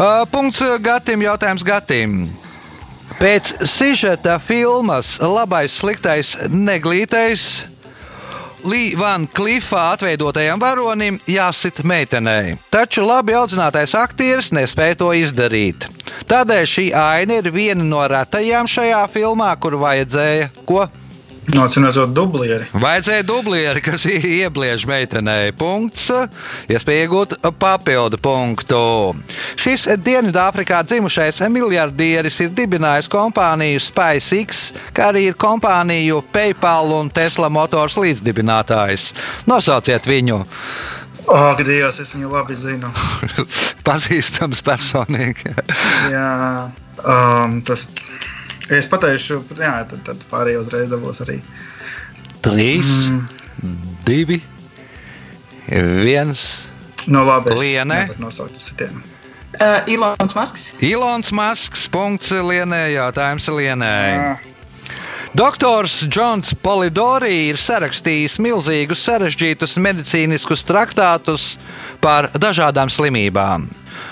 Uh, 0.00 0.24
punkts 0.32 0.62
Gatim, 0.80 1.20
jautājums 1.26 1.64
Gatim. 1.66 2.22
Pēc 3.20 3.52
sižeta 3.68 4.38
filmas 4.40 5.18
Labais, 5.20 5.74
sliktais, 5.76 6.36
neglītais. 6.48 7.66
Līvan 8.60 9.24
Klifā 9.32 9.94
atveidotajam 9.94 10.60
varonim 10.60 11.16
jāsit 11.28 11.80
meitenei, 11.80 12.58
taču 12.68 13.06
labi 13.08 13.32
audzinātais 13.32 13.94
aktieris 13.96 14.50
nespēja 14.52 14.98
to 15.00 15.08
izdarīt. 15.16 15.86
Tādēļ 16.28 16.68
šī 16.68 16.86
aina 16.92 17.38
ir 17.40 17.48
viena 17.54 17.86
no 17.86 18.02
retajām 18.04 18.68
šajā 18.68 19.00
filmā, 19.14 19.54
kur 19.56 19.78
vajadzēja 19.80 20.50
ko 20.68 20.84
Nocinot 21.48 21.96
dublieri. 22.14 22.66
Vajadzēja 22.76 23.24
dublieri, 23.26 23.80
kas 23.82 24.04
iebliež 24.06 24.84
meitenei. 24.88 25.54
Punkts. 25.56 26.10
Iespēja 26.70 27.06
iegūt 27.06 27.36
papildu 27.58 28.20
punktu. 28.22 28.80
Šis 29.58 29.88
Dienvidāfrikā 30.04 30.82
dzimušais 30.86 31.40
miljardieris 31.50 32.42
ir 32.44 32.52
dibinājis 32.54 33.10
kompāniju 33.10 33.80
SpaceX, 33.82 34.70
kā 34.94 35.10
arī 35.10 35.30
ir 35.30 35.38
kompāniju 35.40 36.20
PayPal 36.34 36.92
un 37.00 37.10
Tesla 37.14 37.50
motors 37.52 37.98
līdzdibinātājs. 37.98 39.10
Nosauciet 39.50 40.06
viņu. 40.10 40.42
Ak, 41.30 41.62
Dievs, 41.66 42.00
es 42.02 42.14
viņu 42.16 42.30
labi 42.32 42.56
zinu. 42.58 42.90
Pazīstams 43.86 44.62
personīgi. 44.66 45.54
Jā, 46.12 46.68
um, 47.00 47.60
tas. 47.66 47.88
ja 47.96 48.29
Es 48.70 48.86
pateikšu, 48.90 49.40
jā, 49.58 49.72
tad, 49.90 50.02
tad 50.06 50.24
pārējie 50.30 50.60
uzreiz 50.62 50.90
dabūs 50.92 51.22
arī. 51.24 51.40
Trīs, 52.44 52.90
divi, 54.06 54.40
viens. 55.68 56.44
No 57.06 57.24
Nu, 57.24 57.26
labi. 57.26 57.50
es 57.54 57.58
Liene? 57.60 57.94
nevaru 58.04 58.22
Nosaukt 58.26 58.60
sitienu. 58.60 59.00
Uh, 59.58 59.82
Ilons 59.90 60.34
Masks. 60.36 60.74
Ilons 60.84 61.32
Masks. 61.32 61.88
Punkts 61.90 62.30
Lienē. 62.30 62.92
Jautājums 62.94 63.48
Lienē. 63.50 64.38
Doktors 65.34 66.04
Džons 66.10 66.54
Polidori 66.62 67.48
ir 67.50 67.58
sarakstījis 67.58 68.38
milzīgus 68.42 69.02
sarežģītus 69.06 69.76
medicīniskus 69.78 70.64
traktātus 70.66 71.52
par 72.02 72.30
dažādām 72.34 72.90
slimībām. 72.90 73.68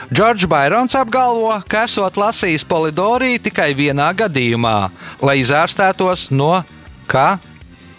Džordžs 0.09 0.49
Bairons 0.49 0.95
apgalvo, 0.97 1.53
ka 1.69 1.83
esot 1.85 2.17
lasījis 2.17 2.65
Polidori 2.65 3.37
tikai 3.45 3.75
vienā 3.77 4.09
gadījumā, 4.17 4.89
lai 5.21 5.35
izārstētos 5.43 6.31
no 6.33 6.63
kā? 7.11 7.35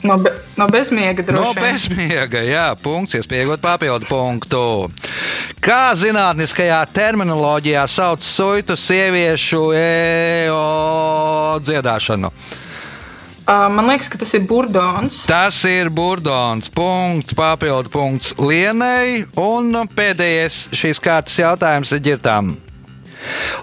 No, 0.01 0.15
be, 0.17 0.31
no 0.57 0.65
bezmiega 0.71 1.21
No 1.27 1.27
droši 1.27 1.59
vien. 1.59 1.65
bezmiega, 1.67 2.41
jā, 2.47 2.65
punkts, 2.81 3.17
iespējot 3.19 3.61
papildu 3.61 4.07
punktu. 4.09 4.61
Kā 5.61 5.91
zinātniskajā 5.99 6.79
terminoloģijā 6.95 7.83
sauc 7.91 8.23
suitu 8.23 8.77
sieviešu 8.79 9.61
eo 9.75 10.63
dziedāšanu? 11.61 12.31
Man 13.49 13.87
liekas, 13.89 14.11
ka 14.13 14.19
tas 14.21 14.35
ir 14.37 14.43
burdons. 14.45 15.23
Tas 15.25 15.57
ir 15.65 15.89
burdons. 15.89 16.69
Punkts, 16.69 17.33
papildu 17.33 17.89
punkts 17.89 18.35
Lienai. 18.37 19.23
Un 19.41 19.73
pēdējais 19.97 20.67
šīs 20.69 21.01
kārtas 21.01 21.39
jautājums 21.41 21.93
ir 21.95 22.03
ģirtām. 22.05 22.51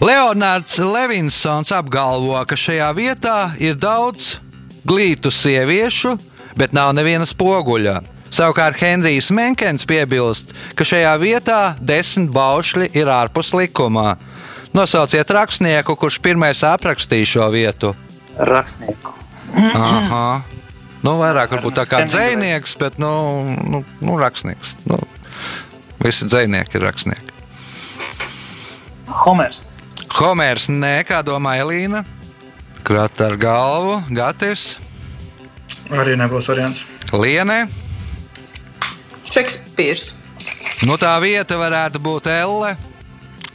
Leonards 0.02 0.80
Levinsons 0.82 1.70
apgalvo, 1.72 2.34
ka 2.50 2.58
šajā 2.58 2.88
vietā 2.98 3.36
ir 3.62 3.78
daudz 3.78 4.40
glītu 4.86 5.30
sieviešu, 5.30 6.16
bet 6.58 6.74
nav 6.76 6.90
nevienas 6.98 7.32
poguļa. 7.38 8.00
Savukārt 8.26 8.80
Henrijs 8.82 9.30
Menkens 9.30 9.86
piebilst, 9.86 10.50
ka 10.74 10.84
šajā 10.84 11.12
vietā 11.22 11.60
desmit 11.78 12.32
baušļi 12.34 12.90
ir 12.98 13.12
ārpus 13.12 13.54
likuma. 13.54 14.16
Nosauciet 14.74 15.30
rakstnieku, 15.30 15.94
kurš 15.96 16.18
pirmais 16.26 16.66
aprakstīja 16.66 17.30
šo 17.36 17.46
vietu. 17.54 17.94
Rakstnieku. 18.36 19.14
Aha. 19.56 20.26
Nu, 21.04 21.16
vairāk 21.20 21.52
varbūt 21.54 21.76
tā 21.78 21.84
kā 21.88 22.02
dzinieks, 22.08 22.74
bet 22.80 22.98
nu, 23.02 23.10
nu, 23.68 23.82
nu 24.02 24.16
rakstnieks. 24.20 24.74
Nu, 24.88 24.98
visi 26.02 26.28
dzinieki 26.28 26.80
ir 26.80 26.86
rakstnieki. 26.88 27.36
Homers. 29.26 29.64
Homērs, 30.16 30.70
nē, 30.72 30.98
kā 31.08 31.22
domā 31.24 31.56
Elīna? 31.60 32.02
Krata 32.86 33.30
ar 33.30 33.38
galvu, 33.40 34.00
Gatis, 34.14 34.74
Arī 35.94 36.16
nebūs 36.18 36.48
variants. 36.50 36.84
Lienē. 37.14 37.66
Šekspīrs. 39.30 40.14
Nu, 40.86 40.96
tā 40.98 41.12
vieta 41.22 41.58
varētu 41.58 42.00
būt 42.02 42.26
Elle, 42.30 42.72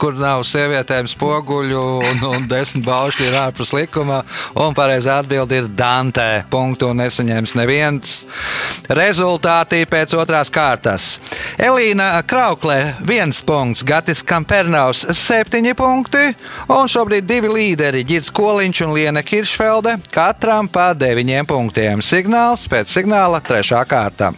kur 0.02 0.16
nav 0.18 0.40
sievietēm 0.42 1.06
spoguļu 1.06 1.80
un, 2.02 2.22
un 2.26 2.46
desmit 2.50 2.82
baušļi 2.88 3.28
ir 3.28 3.36
ārpus 3.38 3.70
likuma. 3.76 4.22
Un 4.58 4.74
pareizā 4.74 5.20
atbilde 5.22 5.60
ir 5.60 5.68
Dante. 5.78 6.42
Punktu 6.50 6.88
nesaņems 6.98 7.54
neviens. 7.58 8.14
Rezultāti 8.90 9.84
pēc 9.86 10.16
otrās 10.18 10.50
kārtas. 10.50 11.20
Elīna 11.54 12.16
Krauklē 12.26 12.80
viens 13.06 13.44
punkts, 13.46 13.84
Gatis 13.86 14.24
Kampernaus 14.26 15.04
septiņi 15.06 15.76
punkti. 15.78 16.24
Un 16.74 16.90
šobrīd 16.90 17.28
divi 17.28 17.52
līderi- 17.52 18.02
Girts 18.08 18.32
Koliņš 18.34 18.84
un 18.88 18.96
Liena 18.96 19.22
Kiršfelde. 19.22 20.00
Katram 20.10 20.66
pa 20.68 20.90
deviņiem 20.98 21.46
punktiem. 21.46 22.02
Signāls 22.02 22.66
pēc 22.66 22.90
signāla 22.90 23.38
trešā 23.38 23.84
kārta. 23.86 24.32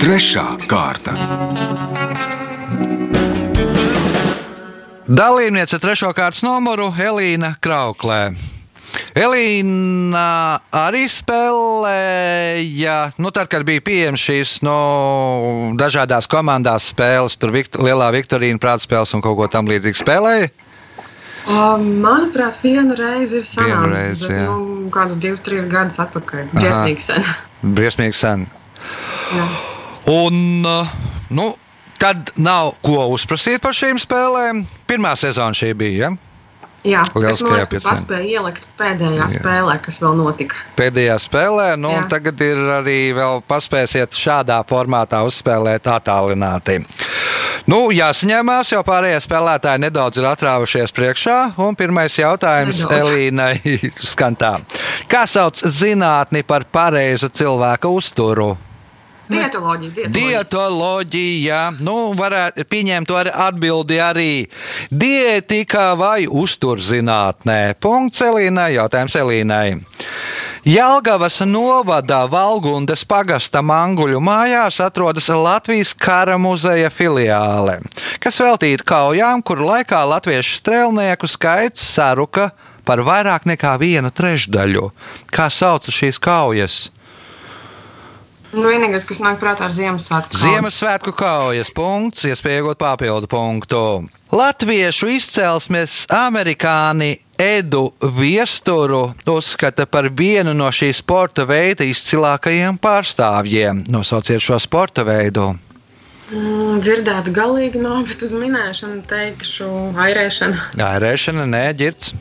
Trešā 0.00 0.46
kārta. 0.64 1.69
Dalībniece 5.10 5.80
trešo 5.82 6.12
kārtas 6.14 6.44
numuru 6.46 6.84
Elīna 6.94 7.56
Krauklē. 7.58 8.30
Elīna 9.18 10.60
arī 10.70 11.00
spēlēja, 11.10 12.94
nu, 13.18 13.32
tad, 13.34 13.48
kad 13.50 13.64
bija 13.66 13.82
pieejamas 13.82 14.22
šīs 14.22 14.52
no 14.62 14.76
dažādās 15.80 16.30
komandās 16.30 16.92
spēles, 16.92 17.34
tur 17.42 17.50
vikt, 17.56 17.80
lielā 17.82 18.12
Viktorīna 18.14 18.62
prāta 18.62 18.86
spēles 18.86 19.10
un 19.18 19.24
kaut 19.24 19.34
ko 19.40 19.48
tam 19.50 19.66
līdzīgu 19.72 19.98
spēlēja. 19.98 20.52
Um, 21.50 21.88
Manuprāt, 22.04 22.60
vienu 22.62 22.94
reizi 22.94 23.40
ir 23.40 23.48
sanācis. 23.50 24.28
nu, 24.46 24.92
kādus 24.94 25.18
divus, 25.18 25.42
trīs 25.42 25.66
gadus 25.72 25.98
atpakaļ. 26.04 26.52
Briesmīgi 26.54 27.08
sen. 27.08 27.26
Briesmīgi 27.66 28.20
sen. 28.20 28.46
Jā. 29.34 29.48
Un, 30.14 30.38
uh, 30.62 30.94
nu, 31.34 31.48
tad 32.00 32.32
nav 32.40 32.74
ko 32.84 33.06
uzprasīt 33.14 33.62
par 33.62 33.76
šīm 33.76 34.00
spēlēm. 34.00 34.64
Pirmā 34.88 35.14
sezona 35.20 35.56
šī 35.56 35.72
bija. 35.78 36.10
Ja? 36.10 36.16
Jā, 36.80 37.02
ka 37.12 37.20
piepildījums. 37.20 37.84
paspēju 37.84 38.28
ielikt 38.38 38.62
pēdējā 38.78 39.18
Jā. 39.20 39.26
spēlē, 39.34 39.74
kas 39.84 39.98
vēl 40.00 40.14
notika. 40.16 40.56
pēdējā 40.78 41.16
spēlē. 41.20 41.66
Nu, 41.76 41.90
un 41.92 42.06
Jā. 42.06 42.08
tagad 42.08 42.40
ir 42.40 42.56
arī 42.80 43.12
vēl 43.12 43.42
paspēsiet 43.44 44.16
šādā 44.16 44.62
formātā 44.64 45.20
uzspēlēt 45.28 45.84
attālināti. 45.92 46.78
Nu, 47.68 47.90
jāsaņemās, 47.92 48.72
jo 48.72 48.80
pārējie 48.82 49.20
spēlētāji 49.20 49.84
nedaudz 49.84 50.16
ir 50.22 50.30
atrāvušies 50.30 50.94
priekšā. 50.96 51.36
Un 51.60 51.76
pirmais 51.76 52.16
jautājums 52.16 52.80
Nedaudz. 52.86 53.12
Elīnai 53.12 53.92
skan 54.14 54.40
tā. 54.40 54.56
Kā 55.10 55.26
sauc 55.28 55.60
zinātni 55.60 56.42
par 56.48 56.64
pareizu 56.64 57.28
cilvēka 57.28 57.92
uzturu? 57.92 58.54
Dietoloģija, 59.30 59.92
dietoloģija. 59.94 60.30
Dietoloģija, 60.42 61.60
nu, 61.86 61.96
varētu 62.18 62.66
pieņemt 62.66 63.12
ar 63.14 63.30
atbildi 63.48 64.00
arī 64.02 64.32
diētika 64.90 65.92
vai 65.98 66.26
uzturzinātnē. 66.26 67.60
Punkts 67.80 68.24
Elīnai, 68.26 68.72
jautājums 68.74 69.14
Elīnai. 69.20 69.66
Jelgavas 70.66 71.38
novada 71.48 72.26
Valgundas 72.28 73.06
pagasta 73.08 73.62
manguļu 73.64 74.18
mājās 74.20 74.82
atrodas 74.84 75.30
Latvijas 75.32 75.94
kara 75.96 76.36
muzeja 76.36 76.90
filiāle, 76.92 77.78
kas 78.20 78.42
veltīta 78.44 78.84
kaujām, 78.84 79.40
kuru 79.40 79.70
laikā 79.70 80.02
latviešu 80.10 80.58
strēlnieku 80.58 81.30
skaits 81.32 81.86
saruka 81.94 82.50
par 82.84 83.00
vairāk 83.06 83.48
nekā 83.48 83.78
vienu 83.80 84.12
trešdaļu. 84.12 84.90
Kā 85.32 85.48
sauca 85.48 85.94
šīs 85.94 86.20
kaujas? 86.20 86.90
Nu, 88.50 88.64
vienīgais, 88.66 89.04
kas 89.06 89.20
nāk 89.22 89.38
prātā, 89.38 89.68
ir 89.70 89.74
Ziemassvētku. 89.76 90.34
kauja. 90.34 90.42
Ziemassvētku 90.42 91.12
kaujas 91.14 91.70
punkts, 91.70 92.24
iespēja 92.26 92.62
iegūt 92.64 92.78
papildu 92.82 93.28
punktu. 93.30 93.82
Latviešu 94.34 95.06
izcelsmes 95.14 96.06
amerikāņi 96.10 97.12
Edu 97.40 97.92
Viesturu 98.18 99.14
uzskata 99.30 99.86
par 99.86 100.10
vienu 100.10 100.52
no 100.54 100.66
šī 100.74 100.90
sporta 100.94 101.46
veida 101.48 101.86
izcilākajiem 101.86 102.76
pārstāvjiem. 102.82 103.84
Nosauciet 103.88 104.42
šo 104.42 104.58
sporta 104.60 105.06
veidu. 105.06 105.52
Mm, 106.30 106.82
Dzirdēt, 106.82 107.30
galīgi 107.34 107.80
nav, 107.82 108.04
bet 108.10 108.22
uz 108.22 108.34
minēšanu 108.34 109.00
teikšu, 109.10 109.70
airēšana. 109.98 110.68
Ērēšana, 110.90 111.46
nē, 111.54 111.64
ģirts. 111.80 112.12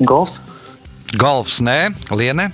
Golfs. 0.00 0.40
Golfs, 1.18 1.60
nē, 1.62 1.92
liene. 2.14 2.48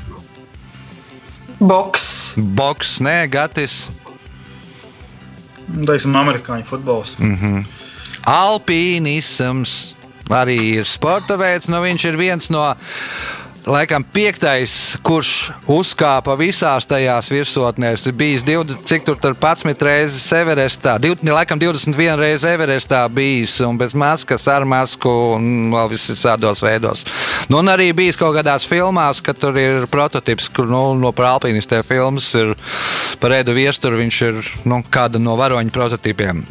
Boks. 1.61 2.35
Boks, 2.37 2.99
nē, 3.05 3.25
gatis. 3.33 3.87
Nu, 5.71 5.87
Teiksim, 5.89 6.17
amerikāņu 6.19 6.67
futbols. 6.69 7.15
Mm. 7.21 7.65
Alpīnisms 8.29 9.77
arī 10.31 10.59
ir 10.81 10.89
sporta 10.89 11.37
veids. 11.41 11.69
Nu, 11.71 11.81
viņš 11.85 12.07
ir 12.11 12.19
viens 12.21 12.51
no 12.53 12.63
laikam 13.67 14.05
piektais, 14.05 14.97
kurš 15.05 15.51
uzkāpa 15.71 16.37
visās 16.39 16.87
tajās 16.89 17.29
virsotnēs, 17.33 18.07
ir 18.09 18.17
bijis 18.17 18.45
20, 18.47 18.85
cik 18.89 19.05
tur 19.07 19.19
tur 19.21 19.37
11 19.37 19.85
reizes 19.85 20.27
Everestā, 20.37 20.97
20, 21.03 21.33
laikam 21.35 21.61
21 21.61 22.21
reizes 22.21 22.47
Everestā 22.51 23.03
bijis, 23.13 23.59
un 23.67 23.79
bez 23.81 23.95
maskas, 23.95 24.47
ar 24.49 24.65
masku, 24.69 25.11
un 25.37 25.71
vēl 25.75 25.93
visādos 25.93 26.65
veidos. 26.65 27.05
Nu, 27.51 27.61
un 27.61 27.73
arī 27.73 27.91
bijis 27.97 28.19
kaut 28.21 28.37
kādās 28.39 28.69
filmās, 28.69 29.23
ka 29.25 29.35
tur 29.37 29.59
ir 29.61 29.89
prototyps, 29.91 30.49
kur 30.55 30.71
nu, 30.71 30.83
no 30.99 31.13
alpinistiem 31.31 31.85
filmas 31.87 32.33
ir 32.39 32.55
par 33.21 33.35
Edu 33.37 33.55
Viesturu, 33.57 34.01
viņš 34.01 34.23
ir 34.29 34.41
nu, 34.71 34.81
kāda 34.91 35.21
no 35.21 35.37
varoņu 35.41 35.75
prototypiem. 35.75 36.43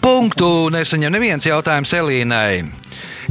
Punktu 0.00 0.70
nesaņem 0.72 1.12
neviens 1.12 1.44
jautājums 1.44 1.92
Elīnai. 1.92 2.62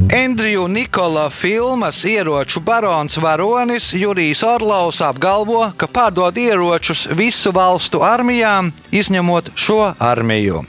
Andriju 0.08 0.68
Nikola 0.68 1.30
filmas 1.30 2.04
ieroču 2.04 2.60
barons 2.60 3.16
varonis 3.16 3.92
Jurijs 3.92 4.42
Orlovs 4.42 5.00
apgalvo, 5.04 5.72
ka 5.76 5.86
pārdod 5.86 6.38
ieročus 6.40 7.04
visu 7.12 7.52
valstu 7.52 8.00
armijām, 8.02 8.72
izņemot 8.90 9.50
šo 9.54 9.92
armiju. 9.98 10.62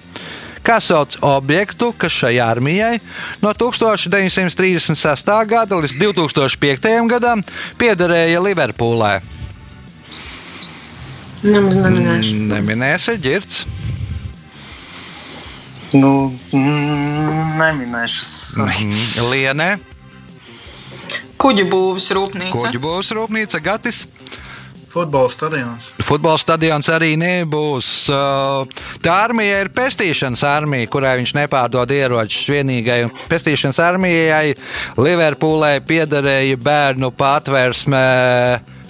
Kā 0.63 0.81
sauc 0.83 1.15
objektu, 1.21 1.93
kas 1.97 2.11
šai 2.11 2.35
armijai 2.43 2.99
no 3.41 3.53
1936. 3.53 5.31
gada 5.47 5.79
līdz 5.79 5.95
2005. 6.03 7.07
gadam 7.09 7.41
piederēja 7.79 8.43
neminēšu. 11.43 12.43
Neminēsi, 12.51 13.17
ģirts. 13.23 13.80
Nu, 15.93 16.31
mm, 16.53 17.57
neminēšu. 17.59 18.23
sorry. 18.23 18.87
Lienē, 19.31 19.77
Kuģu 21.41 21.65
būvs 21.71 22.11
rūpnīca. 22.15 22.53
kuģu 22.53 22.79
būs 22.79 23.11
rūpnīca, 23.17 23.59
Gatis. 23.65 24.05
Futbola 24.91 25.29
stadions. 25.31 25.85
Futbola 26.03 26.37
stadions 26.37 26.87
arī 26.91 27.13
nebūs. 27.15 28.09
Uh, 28.11 28.67
Tā 29.01 29.13
armija 29.23 29.61
ir 29.63 29.69
pestīšanas 29.71 30.43
armija, 30.43 30.87
kurai 30.91 31.13
viņš 31.21 31.31
nepārdod 31.37 31.91
ieročus. 31.95 32.43
Vienīgai 32.51 33.05
pestīšanas 33.31 33.79
armijai 33.79 34.53
Liverpoolē 34.99 35.79
piederēja 35.87 36.59
bērnu 36.59 37.09
patvērsme. 37.15 38.03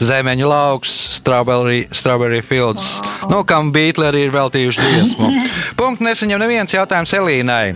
Zemeņu 0.02 0.48
lauks, 0.50 0.90
Strawberry, 1.20 1.86
strawberry 1.94 2.42
Fields. 2.42 3.02
Nu, 3.30 3.44
kam 3.46 3.70
Beatles 3.74 4.10
arī 4.10 4.26
ir 4.26 4.34
veltījuši 4.34 4.82
dziesmu. 4.82 5.30
Punkts 5.80 6.02
nesaņem 6.02 6.42
neviens 6.42 6.74
jautājums 6.74 7.14
Elīnai. 7.14 7.76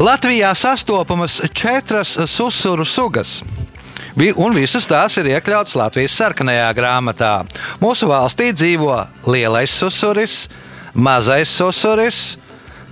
Latvijā 0.00 0.54
sastopamas 0.56 1.40
četras 1.52 2.16
susuru 2.26 2.84
sugas. 2.88 3.42
Un 4.36 4.56
visas 4.56 4.88
tās 4.88 5.18
ir 5.20 5.28
iekļautas 5.34 5.76
Latvijas 5.78 6.16
sarkanajā 6.16 6.70
grāmatā. 6.76 7.34
Mūsu 7.80 8.08
valstī 8.10 8.50
dzīvo 8.56 8.96
lielais 9.28 9.76
susuris, 9.76 10.46
mazais 10.94 11.52
susuris, 11.52 12.38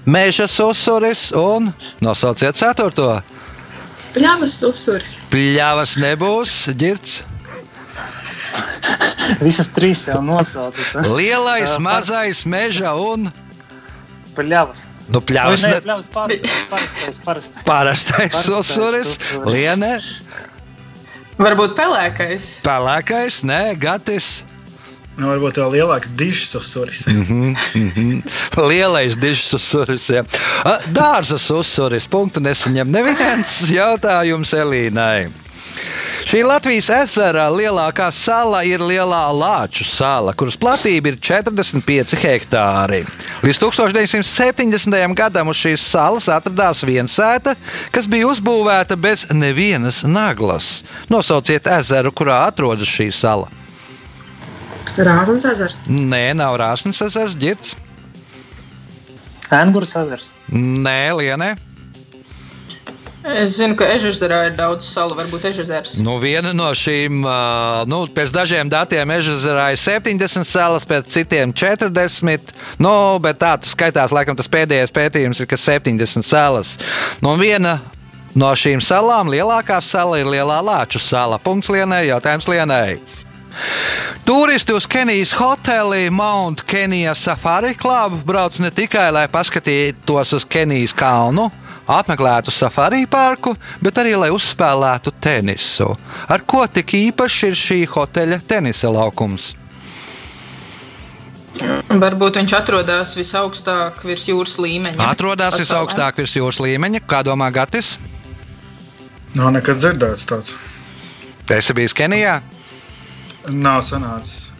meža 0.05 0.47
susuris 0.49 1.31
un 1.37 1.73
nosauciet 2.05 2.57
ceturto. 2.61 3.11
Pļavas 4.13 4.61
uzsurs. 4.69 5.17
Pļavas 5.33 5.97
nebūs, 6.01 6.61
ģirts. 6.77 7.19
Visas 9.47 9.69
trīs 9.77 10.07
jau 10.09 10.21
nosaucas. 10.25 11.07
Lielais, 11.09 11.75
mazais, 11.83 12.45
meža 12.49 12.95
un 12.99 13.29
Pļavas. 14.39 14.85
nu, 15.11 15.19
pļavas. 15.21 15.65
Ne... 15.67 15.81
pļavas 15.83 16.09
parastais, 16.15 16.59
parastais, 16.71 17.19
parastais. 17.27 17.65
Parastais 17.67 18.37
susuris. 18.47 19.17
lienē, 19.47 19.97
Varbūt 21.39 21.75
pelēkais. 21.79 22.47
pelēkais, 22.67 23.43
nē, 23.47 23.63
gatis. 23.83 24.31
Nu, 25.19 25.27
varbūt 25.33 25.59
vēl 25.59 25.73
lielāks 25.75 26.13
dižs 26.15 26.53
uzsvars. 26.55 27.01
Lielais 28.71 29.17
dižs 29.19 29.49
uzsuris. 29.59 30.07
jā. 30.15 30.23
A, 30.63 30.77
Dārzas 30.95 31.49
uzsuris. 31.51 32.07
Punktu 32.11 32.39
nesaņem 32.45 32.87
neviens 32.95 33.57
jautājums 33.71 34.55
Elīnai. 34.55 35.27
Šī 36.29 36.43
Latvijas 36.45 36.91
ezera 36.93 37.47
lielākā 37.49 38.11
sala 38.13 38.59
ir 38.69 38.83
Lielā 38.85 39.23
Lāču 39.33 39.87
sala, 39.89 40.35
kuras 40.37 40.59
platība 40.61 41.09
ir 41.09 41.15
45 41.25 42.11
hektāri. 42.21 42.99
Līdz 43.41 43.63
1970. 43.63 45.15
gadam 45.17 45.49
uz 45.49 45.57
šīs 45.57 45.87
salas 45.89 46.27
atradās 46.29 46.83
viena 46.85 47.09
sēta, 47.09 47.55
kas 47.95 48.05
bija 48.13 48.29
uzbūvēta 48.29 48.99
bez 49.01 49.25
nevienas 49.33 50.03
naglas. 50.05 50.83
Nosauciet 51.09 51.65
ezeru, 51.79 52.13
kurā 52.13 52.43
atrodas 52.51 52.93
šī 52.93 53.09
sala. 53.09 53.49
Rāzans 55.01 55.49
ezers. 55.49 55.79
Nē, 55.89 56.35
nav 56.37 56.59
Rāsnes 56.61 57.01
ezers, 57.09 57.39
ģirts. 57.41 57.73
Angurs 59.63 59.97
ezers. 59.97 60.29
Nē, 60.53 61.01
Lienē. 61.23 61.55
Es 63.27 63.57
zinu, 63.59 63.75
ka 63.75 63.87
Ežerā 63.91 64.45
ir 64.47 64.55
daudz 64.55 64.87
salu, 64.87 65.17
varbūt 65.19 65.49
Ežers. 65.51 65.97
Nu, 66.03 66.17
viena 66.23 66.53
no 66.55 66.69
šīm, 66.71 67.25
nu, 67.91 67.99
pēc 68.15 68.33
dažiem 68.35 68.71
datiem, 68.71 69.11
Ežerā 69.17 69.73
ir 69.75 69.81
70 69.83 70.47
salas, 70.47 70.87
pēc 70.87 71.11
citiem 71.11 71.53
40. 71.53 72.55
Nu, 72.79 72.95
bet 73.23 73.41
tā 73.43 73.57
tas 73.59 73.75
skaitās, 73.75 74.15
laikam, 74.15 74.39
tas 74.39 74.51
pēdējais 74.51 74.95
pētījums 74.95 75.43
ir, 75.43 75.51
ka 75.51 75.59
70 75.59 76.23
salas. 76.23 76.77
Nu, 77.25 77.35
viena 77.41 77.81
no 78.39 78.55
šīm 78.55 78.83
salām, 78.85 79.33
lielākā 79.35 79.81
sala, 79.83 80.23
ir 80.23 80.31
Lielā 80.31 80.63
Lāču 80.63 81.03
sala. 81.03 81.41
Punkts 81.43 81.73
Lienai, 81.75 82.07
jautājums 82.13 82.47
Lienai. 82.47 83.01
Turisti 84.29 84.75
uz 84.77 84.87
Kenijas 84.87 85.33
hoteli 85.35 86.11
Mount 86.15 86.63
Kenija 86.63 87.15
Safari 87.19 87.75
Club 87.75 88.21
brauc 88.29 88.59
ne 88.63 88.71
tikai, 88.71 89.09
lai 89.11 89.25
paskatītos 89.33 90.37
uz 90.37 90.45
Kenijas 90.47 90.95
kalnu, 90.95 91.49
apmeklētu 91.89 92.53
safari 92.53 93.07
parku, 93.11 93.55
bet 93.83 93.99
arī 94.01 94.15
lai 94.19 94.29
uzspēlētu 94.35 95.15
tenisu. 95.21 95.89
Ar 96.29 96.45
ko 96.47 96.67
tik 96.67 96.95
īpašs 96.99 97.47
ir 97.49 97.57
šī 97.59 97.81
hoteļa 97.95 98.43
tenisa 98.49 98.93
laukums? 98.93 99.55
Varbūt 101.89 102.39
viņš 102.39 102.53
atrodas 102.55 103.17
visaugstāk 103.19 104.05
virs 104.07 104.29
jūras 104.29 104.59
līmeņa. 104.63 105.01
Atrodas 105.11 105.57
Pasaulē. 105.57 105.65
visaugstāk 105.65 106.21
virs 106.21 106.37
jūras 106.39 106.61
līmeņa, 106.63 107.01
kā 107.09 107.25
domā 107.27 107.49
Gatis. 107.55 107.97
Nav 109.35 109.51
nekad 109.57 109.81
dzirdēts 109.81 110.29
tāds. 110.29 110.55
Esi 111.49 111.75
bijis 111.75 111.97
Kenijā? 111.97 112.39
Nav 113.57 113.83
sanācis. 113.83 114.53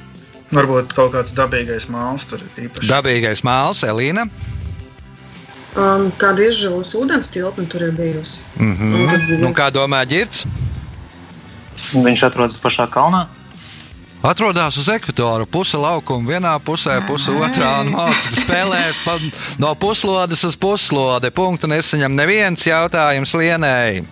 Varbūt 0.49 0.95
kaut 0.97 1.13
kāds 1.13 1.35
dabīgais 1.37 1.91
mākslinieks 1.93 2.29
tur 2.31 2.41
ir 2.41 2.69
īpašs. 2.69 2.89
Dabīgais 2.89 3.45
māls, 3.45 3.85
Elīna. 3.85 4.25
Um, 5.79 6.09
kāda 6.19 6.49
izžūs 6.49 6.97
ūdens 6.99 7.31
tilpne 7.31 7.69
tur 7.71 7.85
ir 7.87 7.93
bijusi? 7.95 8.41
Mm 8.59 8.77
-hmm. 8.77 9.39
Nu, 9.39 9.53
kā 9.55 9.71
domā 9.71 10.05
Girts? 10.09 10.45
Viņš 11.95 12.27
atrodas 12.27 12.59
pašā 12.59 12.89
kalnā. 12.91 13.27
Atrodas 14.23 14.77
uz 14.77 14.89
ekvatora 14.89 15.45
puse 15.47 15.77
laukuma, 15.77 16.33
vienā 16.33 16.59
pusē, 16.59 17.07
puse 17.07 17.31
otrā, 17.31 17.81
un 17.81 17.93
mācās 17.95 18.41
spēlēt 18.43 18.95
pa, 19.05 19.15
no 19.59 19.75
puslodes 19.75 20.43
uz 20.45 20.57
puslodi. 20.57 21.31
Punktu 21.31 21.71
nesaņem 21.71 22.17
neviens 22.17 22.67
jautājums 22.67 23.35
lienēji. 23.35 24.03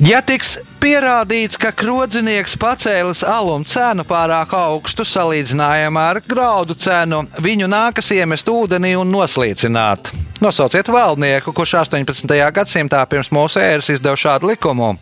Ja 0.00 0.22
tiks 0.24 0.54
pierādīts, 0.80 1.58
ka 1.60 1.74
krodzinieks 1.76 2.54
pacēlis 2.56 3.20
alum 3.28 3.66
cenu 3.68 4.00
pārāk 4.08 4.54
augstu 4.56 5.04
salīdzinājumā 5.04 6.04
ar 6.14 6.20
graudu 6.24 6.72
cenu, 6.72 7.18
viņu 7.44 7.68
nākas 7.68 8.08
iemest 8.16 8.48
ūdenī 8.48 8.94
un 8.96 9.12
noslīcināt. 9.12 10.08
Nosauciet 10.40 10.88
valdnieku, 10.88 11.52
kurš 11.52 11.74
18. 11.82 12.32
gadsimtā 12.56 13.02
pirms 13.12 13.28
mūsu 13.28 13.60
ēras 13.60 13.92
izdeva 13.92 14.16
šādu 14.16 14.48
likumu. 14.54 14.94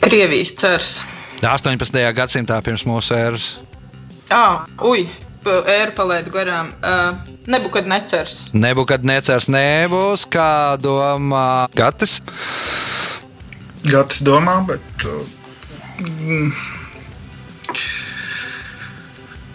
Krievijas 0.00 0.54
cers. 0.56 0.88
18. 1.44 2.00
gadsimtā 2.16 2.62
pirms 2.64 2.86
mūsu 2.88 3.12
ēras. 3.18 3.50
Ah, 4.32 4.64
ui, 4.80 5.04
ēra 5.44 5.92
palaidu 5.92 6.32
garām. 6.32 6.72
Uh, 6.80 7.34
Nebūs 7.52 7.84
necers. 7.84 8.38
Nebūs 8.56 9.04
necers, 9.04 9.52
nebūs 9.52 10.24
kā 10.32 10.80
domā 10.80 11.68
Gatis. 11.76 12.22
Gatis 13.84 14.22
domā, 14.24 14.60
bet. 14.68 14.80
mm, 16.00 16.52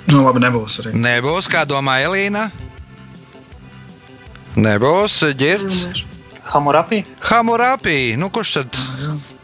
Nu, 0.10 0.24
labi, 0.26 0.42
nebūs 0.42 0.80
arī. 0.82 0.92
Nebūs 0.98 1.46
kā 1.52 1.66
domā 1.70 2.00
Elīna. 2.02 2.48
Nebūs 4.58 5.20
ģirts. 5.38 5.84
Hamurapī. 6.50 7.04
Hamurapī. 7.30 7.98
Nu, 8.18 8.32
kurš 8.34 8.56
tad 8.58 8.80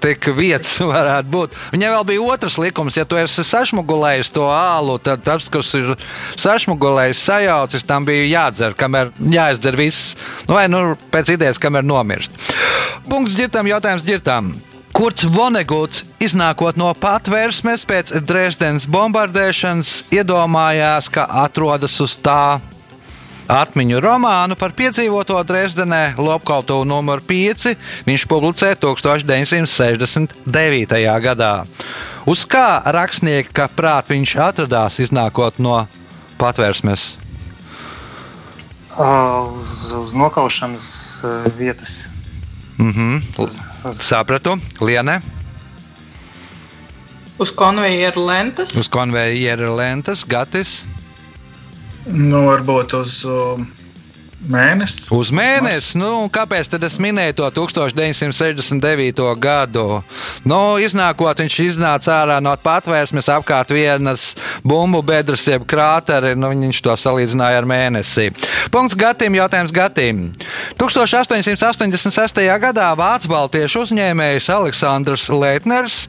tik 0.02 0.26
vietas 0.38 0.80
varētu 0.94 1.30
būt? 1.34 1.54
Viņai 1.76 1.92
vēl 1.94 2.08
bija 2.10 2.26
otrs 2.34 2.58
likums. 2.62 2.98
Ja 2.98 3.06
tu 3.06 3.20
esi 3.22 3.46
sašmugulējis 3.46 4.34
to 4.34 4.48
ālu, 4.50 4.98
tad 5.06 5.22
tas, 5.26 5.50
kas 5.54 5.70
ir 5.78 5.94
sašmugulējis, 6.42 7.22
sajaucis, 7.30 7.86
tam 7.86 8.08
bija 8.10 8.26
jādzer, 8.26 8.74
kamēr 8.78 9.14
jāizdzer 9.22 9.78
viss. 9.78 10.16
Nu, 10.50 10.58
vai 10.58 10.66
nu 10.72 10.96
pēc 11.14 11.36
idejas, 11.38 11.62
kamēr 11.62 11.86
nomirst. 11.86 12.42
Punkts 13.06 13.38
ģirtam, 13.38 13.70
jautājums 13.70 14.08
ģirtam. 14.08 14.56
Kurts 14.96 15.26
Voneguts, 15.28 16.06
iznākot 16.24 16.78
no 16.80 16.88
patvērsmes 16.96 17.84
pēc 17.84 18.14
Dresdenes 18.24 18.86
bombardēšanas, 18.88 20.08
iedomājās, 20.16 21.10
ka 21.12 21.26
atrodas 21.42 22.00
uz 22.00 22.16
tā 22.24 22.64
atmiņu 23.52 24.00
romānu 24.00 24.56
par 24.56 24.72
piedzīvoto 24.72 25.36
Dresdenē, 25.44 26.16
Lopkautu 26.16 26.88
nr. 26.88 27.20
5. 27.28 27.76
Viņš 28.08 28.24
publicēja 28.32 28.80
1969. 28.88 30.40
gadā. 31.28 31.68
Uz 32.24 32.48
kā 32.48 32.80
rakstnieka 32.88 33.68
prāt 33.76 34.16
viņš 34.16 34.40
atradās, 34.48 35.04
iznākot 35.04 35.60
no 35.60 35.84
patvērsmes? 36.40 37.20
Uz, 38.96 39.92
uz 39.92 40.16
nokaušanas 40.16 41.20
vietas. 41.60 42.15
Mhm, 42.78 43.18
sapratu, 43.92 44.58
Liene, 44.82 45.22
Uz 47.38 47.52
konvejeru 47.52 48.26
lentas. 48.28 48.76
uz 48.80 48.88
konveijera 48.88 49.68
lentas, 49.76 50.24
Gatis. 50.28 50.86
Nu, 52.06 52.46
varbūt 52.48 52.94
uz 53.00 53.26
uh, 53.26 53.60
mēnesi. 54.52 55.06
Uz 55.16 55.32
mēnesi, 55.36 55.98
nu, 56.00 56.28
kāpēc 56.34 56.70
tad 56.74 56.84
es 56.88 56.98
minēju 57.02 57.38
to 57.40 57.50
1969. 57.62 59.24
gadu? 59.42 59.86
Nu, 60.48 60.60
iznākot, 60.82 61.42
viņš 61.44 61.58
iznāca 61.66 62.20
ārā 62.22 62.38
no 62.44 62.54
patvērsmes 62.64 63.32
apkārt 63.36 63.74
vienas 63.76 64.34
bumbu 64.66 65.02
bedres, 65.06 65.48
jeb 65.50 65.66
krāteri, 65.70 66.36
nu, 66.40 66.52
viņš 66.54 66.84
to 66.86 66.96
salīdzināja 67.06 67.64
ar 67.64 67.70
mēnesi. 67.70 68.30
Punkts 68.74 68.98
Gatim, 69.00 69.38
jautājums 69.40 69.74
Gatim. 69.76 70.30
1886. 70.82 72.46
gadā 72.62 72.92
Vācu 72.98 73.32
baltiešu 73.32 73.86
uzņēmējs 73.88 74.54
Aleksandrs 74.56 75.30
Leitners 75.34 76.06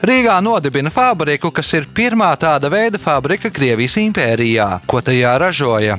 Rīgā 0.00 0.38
nodibina 0.40 0.88
fabriku, 0.88 1.50
kas 1.52 1.74
ir 1.76 1.84
pirmā 1.92 2.30
tāda 2.40 2.70
veida 2.72 2.96
fabrika 2.96 3.50
Krievijas 3.52 3.98
impērijā, 4.00 4.68
ko 4.88 5.02
tajā 5.04 5.34
ražoja. 5.42 5.98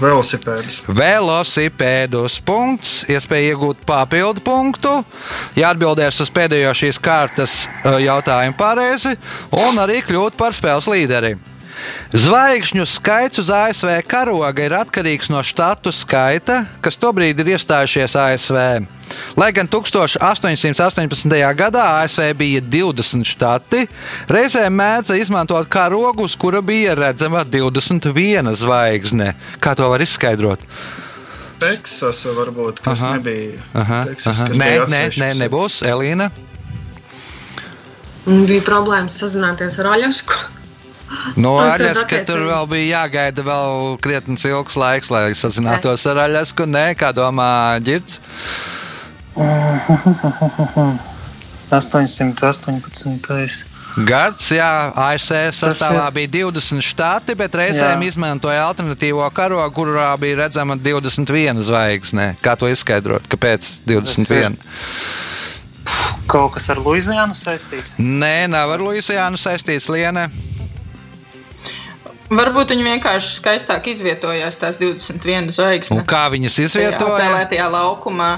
Velosipēdus. 0.00 0.80
Velosipēdus 0.90 2.40
punkts, 2.46 2.92
iespēja 3.10 3.54
iegūt 3.54 3.84
papildu 3.86 4.42
punktu, 4.44 4.92
ja 5.58 5.70
atbildēs 5.74 6.20
uz 6.24 6.32
pēdējo 6.34 6.74
šīs 6.76 7.00
kārtas 7.02 7.64
uh, 7.66 7.98
jautājumu 8.02 8.58
pareizi, 8.58 9.14
un 9.64 9.82
arī 9.82 10.02
kļūt 10.06 10.38
par 10.40 10.56
spēles 10.56 10.90
līderi. 10.90 11.36
Zvaigžņu 12.14 12.84
skaits 12.86 13.40
uz 13.42 13.48
ASV 13.50 13.90
karoga 14.06 14.62
ir 14.62 14.74
atkarīgs 14.78 15.30
no 15.32 15.40
štatu 15.42 15.90
skaita, 15.90 16.60
kas 16.84 16.98
tobrīd 17.02 17.40
ir 17.42 17.54
iestājušies 17.56 18.14
ASV. 18.20 18.58
Lai 19.36 19.50
gan 19.54 19.68
1818. 19.68 21.34
gadā 21.58 21.84
ASV 22.02 22.30
bija 22.38 22.62
20 22.62 23.26
štati, 23.26 23.84
reizēm 24.30 24.78
mēdza 24.78 25.18
izmantot 25.18 25.68
karogu, 25.68 26.28
uz 26.28 26.36
kura 26.38 26.62
bija 26.62 26.94
redzama 26.98 27.44
21 27.44 28.54
zvaigzne. 28.58 29.34
Kā 29.60 29.74
to 29.74 29.90
var 29.90 30.02
izskaidrot? 30.02 30.62
Teksasa 31.64 32.34
varbūt, 32.34 32.82
kas 32.84 33.02
Aha. 33.02 33.16
nebija. 33.18 33.60
Aha, 33.74 34.02
Teksas, 34.08 34.32
aha. 34.34 34.48
kas 34.50 34.58
Nē, 34.58 34.70
bija 34.70 34.88
nē, 34.90 35.04
nē, 35.22 35.30
nebūs. 35.44 35.82
Elīna. 35.88 36.30
Un 38.30 38.46
bija 38.48 38.64
problēmas 38.64 39.18
sazināties 39.20 39.78
ar 39.82 39.94
Aļasku. 39.94 40.38
No 41.36 41.56
Aļaskas 41.62 42.24
tur 42.28 42.40
vēl 42.48 42.66
bija 42.70 43.00
jāgaida 43.00 43.42
vēl 43.46 43.98
krietni 44.04 44.36
ilgs 44.50 44.76
laiks, 44.80 45.10
lai 45.14 45.34
sazinātos 45.38 46.06
ar 46.10 46.16
Aļasku. 46.28 46.66
Nē, 46.70 46.94
kā 46.98 47.12
domā 47.16 47.78
Girts? 47.84 48.20
818. 51.70 53.64
Gads, 53.94 54.48
jā, 54.50 54.90
ASV 54.98 55.52
sastāvā 55.54 56.08
bija 56.16 56.30
20 56.50 56.82
štati, 56.82 57.36
bet 57.38 57.54
reizēm 57.54 58.00
Jā. 58.02 58.08
izmantoja 58.10 58.64
alternatīvo 58.66 59.22
karogu, 59.34 59.70
kurā 59.76 60.08
bija 60.18 60.40
redzama 60.42 60.74
21 60.74 61.62
zvaigzne. 61.62 62.32
Kā 62.42 62.56
to 62.58 62.66
izskaidrot? 62.72 63.28
Kāpēc 63.30 63.68
21? 63.86 64.58
Kaut 66.26 66.56
kas 66.56 66.66
ar 66.74 66.82
Luizijānu 66.82 67.38
saistīts. 67.38 67.94
Nē, 68.02 68.48
nav 68.50 68.74
ar 68.74 68.82
Luisijānu 68.82 69.38
saistīts 69.38 69.86
Liene. 69.92 70.26
Varbūt 72.34 72.72
viņi 72.74 72.86
vienkārši 72.88 73.36
skaistāk 73.38 73.86
izvietojās 73.92 74.56
tās 74.58 74.78
21 74.80 75.46
Un 75.48 75.52
zvaigznes. 75.54 76.06
kā 76.08 76.24
viņas 76.32 76.58
izvietoja? 76.64 76.98
Apēlētajā 76.98 77.68
laukumā. 77.70 78.30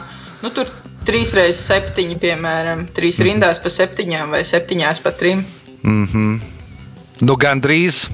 Nu, 0.43 0.51
tur 0.51 0.69
3 1.07 1.33
reizes 1.39 1.63
7, 1.71 2.17
piemēram, 2.21 2.87
3 2.97 3.23
rindās 3.25 3.63
pa 3.63 3.71
7 3.73 4.27
vai 4.31 4.43
7 4.45 5.03
pa 5.03 5.11
3. 5.11 5.45
Mhm. 5.83 6.41
Nu, 7.23 7.37
gandrīz. 7.41 8.07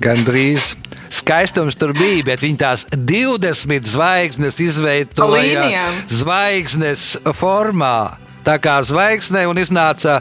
Gandrīz. 0.00 0.74
Skaistums 1.14 1.76
tur 1.78 1.92
bija, 1.94 2.24
bet 2.24 2.42
viņi 2.42 2.58
tās 2.58 2.86
20 2.90 3.86
zvaigznes 3.86 4.58
izveidoja 4.60 5.84
zvaigznes 6.10 7.18
formā. 7.38 8.23
Tā 8.44 8.58
kā 8.60 8.76
zvaigzne 8.84 9.46
un 9.48 9.58
iznāca, 9.60 10.18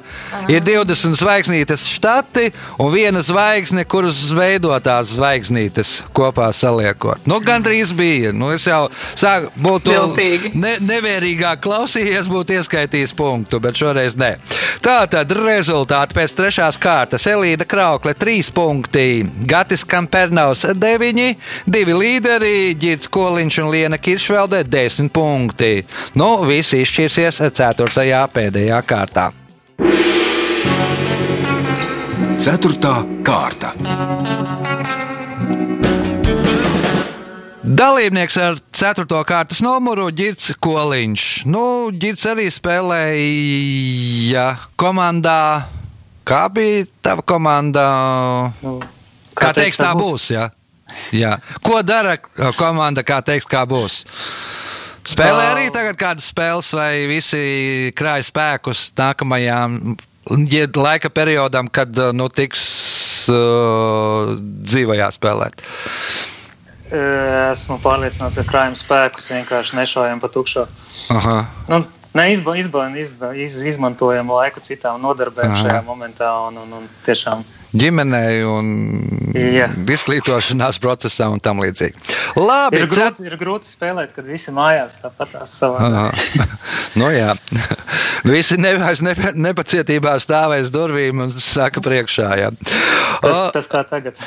ir 0.52 0.64
20 0.64 1.18
zvaigznītes 1.20 1.86
štati 1.98 2.50
un 2.80 2.92
viena 2.94 3.22
zvaigzne, 3.24 3.84
kuras 3.90 4.22
veidotās 4.36 5.18
zvaigznītes 5.18 5.96
kopā 6.16 6.50
saliekot. 6.56 7.28
Nu, 7.28 7.42
gandrīz 7.44 7.92
bija. 7.96 8.32
Nu, 8.36 8.54
es 8.56 8.68
jau 8.68 8.86
sāku 9.20 9.52
būt 9.64 9.92
ne, 10.56 10.78
nevērīgāk 10.84 11.64
klausījies, 11.64 12.32
būtu 12.32 12.58
ieskaitījis 12.60 13.16
punktu, 13.18 13.60
bet 13.64 13.80
šoreiz 13.80 14.16
nē. 14.20 14.36
Tā 14.84 15.04
tad 15.08 15.32
rezultāti 15.38 16.16
pēc 16.18 16.34
trešās 16.36 16.80
kārtas. 16.82 17.28
Elīna 17.30 17.68
Kraukle 17.70 18.16
3 18.20 18.50
punkti, 18.56 19.24
Gatis 19.48 19.86
Kampernaus 19.88 20.66
9, 20.76 21.36
2 21.68 21.98
līderi, 22.00 22.74
Girts 22.80 23.12
Koliņš 23.14 23.60
un 23.64 23.72
Liena 23.72 24.00
Kiršvelde 24.00 24.64
10 24.68 25.12
punkti. 25.14 25.86
Nu, 26.20 26.30
visi 26.48 26.82
izšķirsies 26.84 27.42
4. 27.56 28.13
Pēdējā 28.34 28.80
kārtā. 28.88 29.32
Ceturtā 32.44 32.96
kārta. 33.26 33.74
Dalībnieks 37.64 38.36
ar 38.44 38.58
4. 38.76 39.06
kārtas 39.26 39.62
numuru 39.64 40.10
Girts 40.12 40.52
Koliņš. 40.62 41.46
Nu, 41.48 41.92
Girts 41.96 42.26
arī 42.28 42.50
spēlēja 42.52 44.44
komandā. 44.76 45.64
Kā 46.28 46.50
bija 46.52 46.84
tava 47.04 47.24
komanda? 47.24 47.86
Nu, 48.62 48.82
Kā 49.36 49.54
teiks, 49.56 49.80
tā 49.80 49.94
būs. 49.98 50.28
Jā. 50.36 50.50
Jā. 51.16 51.38
Ko 51.64 51.82
dara 51.86 52.18
uh, 52.20 52.52
komanda, 52.60 53.04
kā 53.08 53.22
teiks, 53.26 53.48
kā 53.50 53.64
būs? 53.68 54.04
Spēlē 55.04 55.48
arī 55.52 55.68
tagad 55.74 55.98
kādas 56.00 56.30
spēles, 56.32 56.70
vai 56.78 57.06
visi 57.10 57.92
krāj 57.98 58.24
spēkus 58.30 58.88
nākamajām 58.98 59.98
laika 60.80 61.12
periodam, 61.12 61.68
kad 61.68 61.92
nu, 62.16 62.30
tiks 62.32 62.62
uh, 63.32 64.36
dzīvajā 64.40 65.10
spēlēt. 65.18 65.66
Esmu 66.94 67.80
pārliecināts, 67.82 68.38
ka 68.38 68.46
krājuma 68.48 68.78
spēkus 68.78 69.32
vienkārši 69.34 69.78
nešaujam 69.80 70.22
pa 70.22 70.30
tukšo. 70.30 70.68
Aha. 71.16 71.38
Nu, 71.72 71.82
neizba, 72.14 72.54
izba, 72.60 72.86
izba, 73.00 73.32
iz, 73.34 73.58
izmantojam 73.66 74.30
laiku 74.30 74.62
citām 74.64 75.02
nodarbēm 75.02 75.56
Aha. 75.56 75.62
šajā 75.64 75.82
momentā. 75.88 76.30
Un, 76.48 76.62
un, 76.64 76.76
un 76.80 76.90
tiešām 77.08 77.42
ģimenei 77.74 78.44
un 78.46 78.68
Jā. 79.34 79.68
izglītošanās 79.90 80.80
procesam 80.84 81.34
un 81.38 81.42
tam 81.44 81.62
līdzīgi. 81.64 81.98
Labi, 82.38 82.84
ir 82.84 82.90
grūti, 82.92 83.26
ir 83.28 83.36
grūti 83.42 83.70
spēlēt, 83.70 84.14
kad 84.16 84.28
visi 84.30 84.54
mājās 84.54 85.00
tāpat 85.04 85.36
savā. 85.50 86.10
Nu, 87.00 87.08
jā. 87.10 87.32
Visi 88.28 88.54
nevairs 88.62 89.02
nepa- 89.02 89.34
nepacietībā 89.34 90.14
stāvēs 90.22 90.70
durvīm 90.74 91.24
un 91.26 91.32
saka 91.34 91.82
priekšā. 91.82 92.28
Jā. 92.38 92.52
Tas, 93.24 93.40
tas 93.56 93.70
kā 93.72 93.82
tagad. 93.90 94.20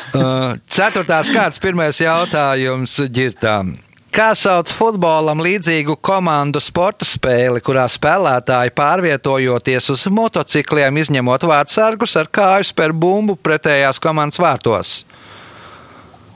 Ceturtās 0.66 1.30
kārtas 1.30 1.62
pirmais 1.62 2.00
jautājums 2.02 2.98
ģirtām. 3.14 3.76
Kā 4.16 4.30
sauc 4.32 4.70
futbolam 4.72 5.42
līdzīgu 5.44 5.98
komandu 6.00 6.56
sporta 6.64 7.04
spēli, 7.04 7.60
kurā 7.60 7.82
spēlētāji 7.92 8.72
pārvietojoties 8.72 9.90
uz 9.92 10.04
motocikliem, 10.08 10.96
izņemot 11.02 11.44
vārdsargus 11.44 12.16
ar 12.16 12.30
kāju 12.32 12.64
spēr 12.64 12.94
bumbu 12.96 13.36
pretējās 13.36 14.00
komandas 14.00 14.40
vārtos? 14.40 14.94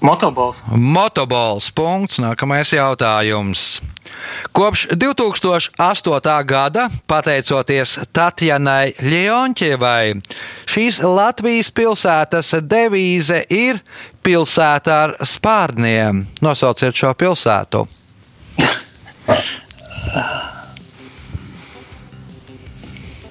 Motobols. 0.05 0.61
Motobols. 0.77 1.71
Punkts. 1.73 2.21
Nākamais 2.21 2.73
jautājums. 2.77 3.81
Kopš 4.53 4.87
2008. 4.93 6.45
gada, 6.45 6.87
pateicoties 7.09 7.97
Tatjanai 8.13 8.93
Ļeonķevai, 9.01 10.21
šīs 10.69 11.01
Latvijas 11.05 11.71
pilsētas 11.73 12.53
devīze 12.65 13.43
ir 13.49 13.81
pilsēta 14.25 14.93
ar 15.05 15.15
spārniem. 15.27 16.27
Nosauciet 16.45 16.95
šo 16.97 17.15
pilsētu. 17.19 17.87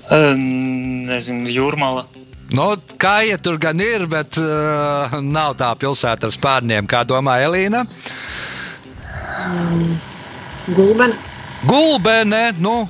Nezinu, 0.09 1.49
jūrmala. 1.53 2.05
Nu, 2.49 2.73
kā 2.97 3.21
ja 3.27 3.37
tur 3.37 3.59
gan 3.61 3.77
ir, 3.83 4.07
bet 4.09 4.37
uh, 4.41 5.19
nav 5.21 5.53
tā 5.59 5.69
pilsēta 5.77 6.25
ar 6.29 6.33
spārniem, 6.33 6.87
kā 6.89 7.03
domā 7.05 7.37
Elīna. 7.45 7.83
Gulbena. 10.73 11.13
Gulbene, 11.69 12.53
nu, 12.57 12.89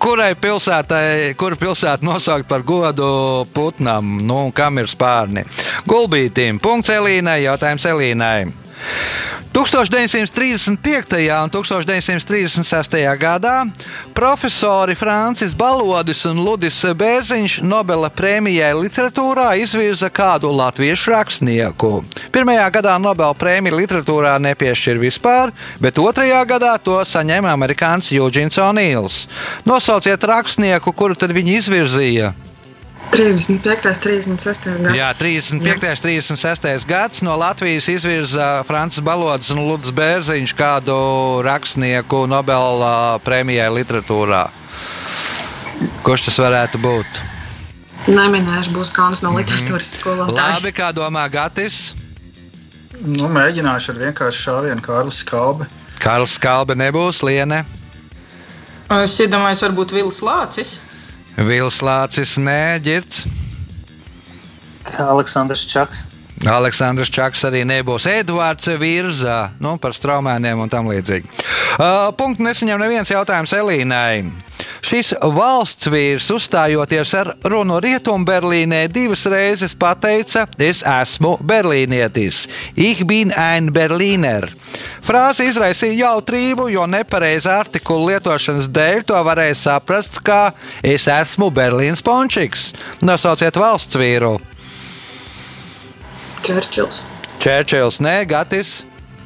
kurai 0.00 0.32
pilsētai, 0.40 1.34
kura 1.38 1.58
pilsēta 1.60 2.06
nosaukt 2.06 2.48
par 2.48 2.64
godu 2.66 3.10
putnam, 3.54 4.16
nu, 4.26 4.40
kam 4.56 4.80
ir 4.80 4.88
spārni? 4.90 5.44
Gulbītīm. 5.90 6.60
Punkts 6.62 6.92
Elīnai, 6.94 7.42
jautājums 7.44 7.86
Elīnai. 7.90 8.69
1935. 9.52 11.42
un 11.42 11.50
1936. 11.50 13.18
gadā 13.18 13.66
profesori 14.14 14.94
Francis 14.94 15.54
Balodis 15.54 16.22
un 16.24 16.38
Ludis 16.44 16.78
Bērziņš 16.84 17.56
Nobela 17.66 18.10
prēmijai 18.14 18.70
literatūrā 18.78 19.56
izvirza 19.58 20.06
kādu 20.06 20.52
latviešu 20.54 21.10
rakstnieku. 21.10 21.90
Pirmajā 22.30 22.68
gadā 22.78 22.94
Nobela 23.02 23.34
prēmiju 23.34 23.80
literatūrā 23.80 24.36
nepiešķir 24.38 25.02
vispār, 25.02 25.50
bet 25.82 25.98
otrajā 25.98 26.44
gadā 26.46 26.76
to 26.78 27.00
saņēma 27.02 27.50
amerikānis 27.50 28.12
Eugene 28.14 28.54
O'Neils. 28.62 29.26
Nosauciet 29.66 30.22
rakstnieku, 30.30 30.94
kuru 30.94 31.18
tad 31.18 31.34
viņi 31.34 31.58
izvirzīja. 31.58 32.32
35. 33.10 33.98
36. 34.00 34.68
gads. 34.82 34.96
Jā, 34.96 35.10
35. 35.18 36.30
un 36.30 36.36
36. 36.38 36.86
gads 36.86 37.22
no 37.26 37.34
Latvijas 37.36 37.88
izvirza 37.90 38.62
Francis 38.68 39.02
Balodis 39.04 39.50
un 39.54 39.64
Ludus 39.66 39.90
Bērziņš 39.94 40.54
kādu 40.56 40.96
rakstnieku 41.46 42.24
Nobela 42.30 43.18
prēmijai 43.24 43.68
literatūrā. 43.80 44.44
Kurš 46.04 46.28
tas 46.28 46.38
varētu 46.44 46.80
būt? 46.82 47.20
Neminēšu, 48.10 48.72
būs 48.72 48.92
kauns 48.94 49.20
no 49.24 49.34
literatūras 49.36 49.90
skolotāja. 49.98 50.56
Labi, 50.56 50.72
kā 50.76 50.88
domā 50.96 51.26
Gatis? 51.32 51.90
Nu, 53.00 53.28
mēģināšu 53.32 53.94
ar 53.94 54.00
vienkārši 54.06 54.46
šāvienu 54.46 54.84
Kārlis 54.84 55.20
Kalbi. 55.28 55.68
Karls 56.00 56.38
Kalbe 56.40 56.76
nebūs, 56.78 57.20
Liene. 57.26 57.64
Es 59.00 59.18
iedomājos, 59.22 59.62
varbūt 59.66 59.92
Vils 59.94 60.22
Lācis. 60.24 60.78
Vils 61.36 61.80
Lācis, 61.82 62.36
nē, 62.42 62.80
Girts. 62.82 63.24
Aleksandrs 64.98 65.66
Čaks. 65.70 66.04
Aleksandrs 66.48 67.10
Čaks 67.12 67.42
arī 67.44 67.66
nebūs. 67.68 68.06
Edvards 68.08 68.70
Virzā, 68.80 69.50
nu, 69.60 69.74
par 69.80 69.92
straumēniem 69.96 70.62
un 70.64 70.70
tam 70.72 70.88
līdzīgi. 70.88 71.28
Uh, 71.76 72.08
punktu 72.16 72.46
nesaņem 72.46 72.80
neviens 72.80 73.12
jautājums 73.12 73.52
Elīnai. 73.56 74.24
Šis 74.84 75.12
valsts 75.20 75.88
vīrs, 75.92 76.30
uzstājoties 76.32 77.12
ar 77.18 77.30
runu 77.48 77.76
Rietumberlīnē, 77.84 78.86
divas 78.92 79.26
reizes 79.28 79.76
pateica: 79.76 80.46
Es 80.58 80.80
esmu 80.80 81.36
berlīnietis. 81.44 82.46
Ich 82.74 83.04
bin 83.06 83.32
ein 83.36 83.70
Berliner. 83.72 84.48
Frāze 85.04 85.46
izraisīja 85.48 86.06
jautrību, 86.06 86.70
jo 86.72 86.86
nepareiza 86.88 87.58
artikula 87.60 88.14
lietošanas 88.14 88.68
dēļ 88.72 89.04
to 89.08 89.20
varēja 89.28 89.56
saprast, 89.60 90.20
kā 90.24 90.50
es 90.82 91.08
esmu 91.08 91.50
Berlīnas 91.52 92.04
pončiks. 92.04 92.72
Nosauciet 93.04 93.60
valsts 93.60 94.00
vīru. 94.00 94.38
Čērčils. 96.46 97.02
Čērčils, 97.40 98.00
nē, 98.04 98.22
Gatis. 98.28 98.80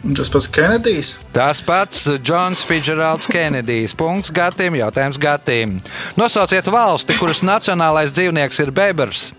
Un 0.04 0.14
Tas 0.14 0.28
pats 0.28 0.48
Kenedijs. 0.52 1.14
Tas 1.32 1.62
pats 1.64 2.08
Džons 2.20 2.64
Fitzgeralds 2.68 3.26
Kenedijs. 3.26 3.94
Punkts 3.96 4.30
Gatim, 4.30 4.76
jautājums 4.76 5.16
Gatim. 5.18 5.78
Nosauciet 6.16 6.68
valsti, 6.68 7.16
kuras 7.16 7.40
nacionālais 7.40 8.12
dzīvnieks 8.12 8.60
ir 8.60 8.72
bebrs. 8.74 9.30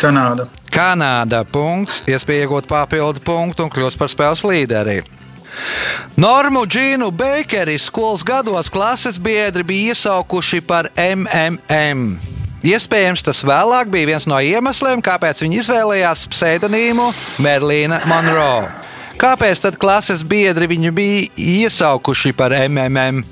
Kanāda. 0.00 0.48
Kanāda. 0.74 1.44
Punkts. 1.46 2.00
Iespēja 2.10 2.48
iegūt 2.48 2.66
papildu 2.66 3.22
punktu 3.22 3.68
un 3.68 3.70
kļūt 3.70 3.98
par 4.00 4.10
spēles 4.10 4.42
līderi. 4.48 4.98
Normu 6.18 6.64
Džīnu 6.66 7.10
Beikeri 7.14 7.78
skolas 7.78 8.26
gados 8.26 8.70
klases 8.70 9.18
biedri 9.22 9.62
bija 9.66 9.94
iesaukuši 9.94 10.60
par 10.66 10.90
MMM. 10.98 12.29
Iespējams, 12.60 13.22
tas 13.24 13.40
vēlāk 13.46 13.88
bija 13.88 14.10
viens 14.10 14.26
no 14.28 14.36
iemesliem, 14.36 15.00
kāpēc 15.00 15.40
viņi 15.46 15.62
izvēlējās 15.62 16.26
pseidonīmu 16.28 17.06
Merlīna 17.40 18.02
Monroe. 18.10 18.68
Kāpēc 19.20 19.62
tad 19.64 19.78
klases 19.80 20.20
biedri 20.24 20.68
viņu 20.68 20.92
bija 20.96 21.24
iesaukuši 21.40 22.34
par 22.36 22.52
MMM? 22.56 23.22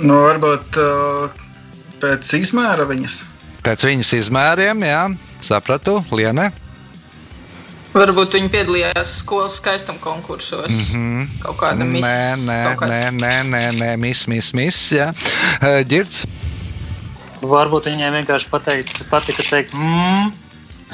Nu, 0.00 0.16
varbūt 0.24 0.80
uh, 0.80 1.44
pēc 2.00 2.32
izmēra 2.40 2.88
viņas. 2.88 3.20
Pēc 3.64 3.84
viņas 3.88 4.14
izmēriem, 4.18 4.84
jā, 4.88 5.02
sapratu, 5.44 6.00
Liene. 6.12 6.50
Varbūt 7.94 8.34
viņi 8.34 8.50
piedalījās 8.50 9.18
skolas 9.20 9.60
skaistuma 9.60 10.00
konkursos. 10.02 10.72
Mm 10.72 10.88
-hmm. 10.88 11.28
Kaut 11.44 11.60
kāda 11.60 11.84
misija. 11.84 12.36
Nē, 12.36 12.48
nē, 12.48 12.88
nē, 12.88 13.04
nē, 13.20 13.36
nē, 13.52 13.62
nē, 13.78 13.92
mis, 13.96 14.26
mis, 14.26 14.52
mis, 14.52 14.80
jā. 14.92 15.12
Girds. 15.88 16.24
Varbūt 17.44 17.90
viņai 17.90 18.10
vienkārši 18.18 18.48
pateica, 18.50 19.04
patika 19.10 19.44
teikt, 19.44 19.74
mmm, 19.76 20.32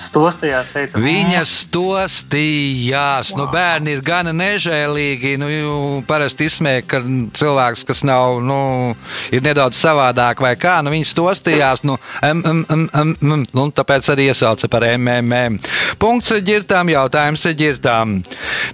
stostījās, 0.01 0.71
teica, 0.73 0.99
"Mm." 0.99 1.05
Viņa 1.05 1.43
stostījās. 1.45 3.35
Nu, 3.37 3.47
bērni 3.53 3.95
ir 3.97 4.01
gana 4.03 4.33
nežēlīgi. 4.33 5.37
Nu, 5.39 6.03
parasti 6.07 6.47
izsmēja, 6.49 6.87
ka 6.87 7.01
cilvēks, 7.01 7.85
kas 7.87 8.03
nav, 8.05 8.41
nu, 8.43 8.97
ir 9.33 9.43
nedaudz 9.43 9.77
savādāk 9.77 10.41
vai 10.41 10.55
kā, 10.57 10.81
nu, 10.83 10.91
viņi 10.91 11.07
stostījās. 11.11 11.85
Nu, 11.85 11.99
mm, 12.23 12.43
mm, 12.45 12.65
mm, 12.69 12.89
mm, 12.95 13.17
mm, 13.21 13.47
nu, 13.53 13.71
tāpēc 13.71 14.11
arī 14.15 14.31
iesauca 14.31 14.69
par 14.69 14.83
MMM. 14.83 15.61
Punkts 15.99 16.33
ģirtām, 16.33 16.91
jautājums 16.91 17.47
ģirtām. 17.61 18.23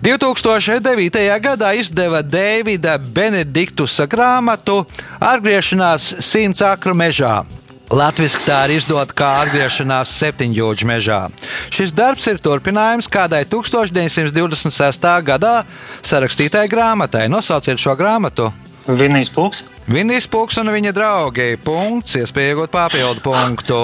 2009. 0.02 1.40
gadā 1.40 1.74
izdeva 1.74 2.22
Dēvida 2.22 2.98
Benediktusa 2.98 4.06
grāmatu 4.06 4.86
Atgriešanās 5.20 6.14
simts 6.20 6.62
akru 6.62 6.94
mežā. 6.94 7.44
Latvijas 7.87 8.35
tā 8.42 8.64
ir 8.66 8.81
izdota 8.81 9.14
kā 9.14 9.29
atgriešanās 9.44 10.11
septiņģūģa 10.18 10.87
mežā. 10.90 11.20
Šis 11.70 11.94
darbs 11.94 12.27
ir 12.27 12.40
turpinājums 12.42 13.07
kādai 13.07 13.44
1926. 13.46 15.07
gadā 15.22 15.55
sarakstītai 16.03 16.66
grāmatai. 16.72 17.29
Nosauciet 17.31 17.79
šo 17.79 17.94
grāmatu. 17.94 18.51
Vinijs 18.87 19.33
Pūks. 19.35 19.64
Vinīs 19.90 20.29
Pūks 20.31 20.61
un 20.62 20.70
viņa 20.70 20.92
draugi. 20.94 21.57
Punkts, 21.62 22.14
iespēja 22.20 22.53
iegūt 22.55 22.70
papildu 22.70 23.22
punktu. 23.25 23.79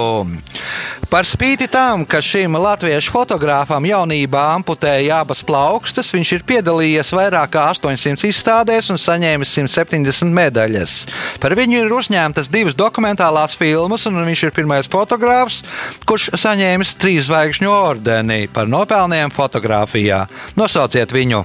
Par 1.10 1.26
spīti 1.28 1.66
tam, 1.70 2.04
ka 2.06 2.22
šim 2.22 2.54
latviešu 2.56 3.10
fotogrāfam 3.12 3.84
jaunībā 3.84 4.44
amputēja 4.54 5.18
abas 5.24 5.42
plaukstas, 5.44 6.12
viņš 6.14 6.32
ir 6.36 6.44
piedalījies 6.48 7.10
vairāk 7.18 7.52
kā 7.56 7.66
800 7.74 8.30
izstādēs 8.30 8.92
un 8.94 9.02
saņēmis 9.02 9.56
170 9.58 10.32
medaļas. 10.38 10.96
Par 11.42 11.56
viņu 11.58 11.82
ir 11.82 11.92
uzņemtas 11.98 12.50
divas 12.54 12.78
dokumentālās 12.78 13.58
filmas, 13.58 14.06
un 14.06 14.22
viņš 14.22 14.46
ir 14.46 14.56
pirmais 14.56 14.90
fotogrāfs, 14.90 15.60
kurš 16.06 16.30
saņēmis 16.38 16.96
trīs 17.02 17.26
zvaigžņu 17.26 17.74
ordeni 17.74 18.46
par 18.54 18.70
nopelniem 18.70 19.34
fotografijā. 19.34 20.24
Nosauciet 20.56 21.12
viņu! 21.12 21.44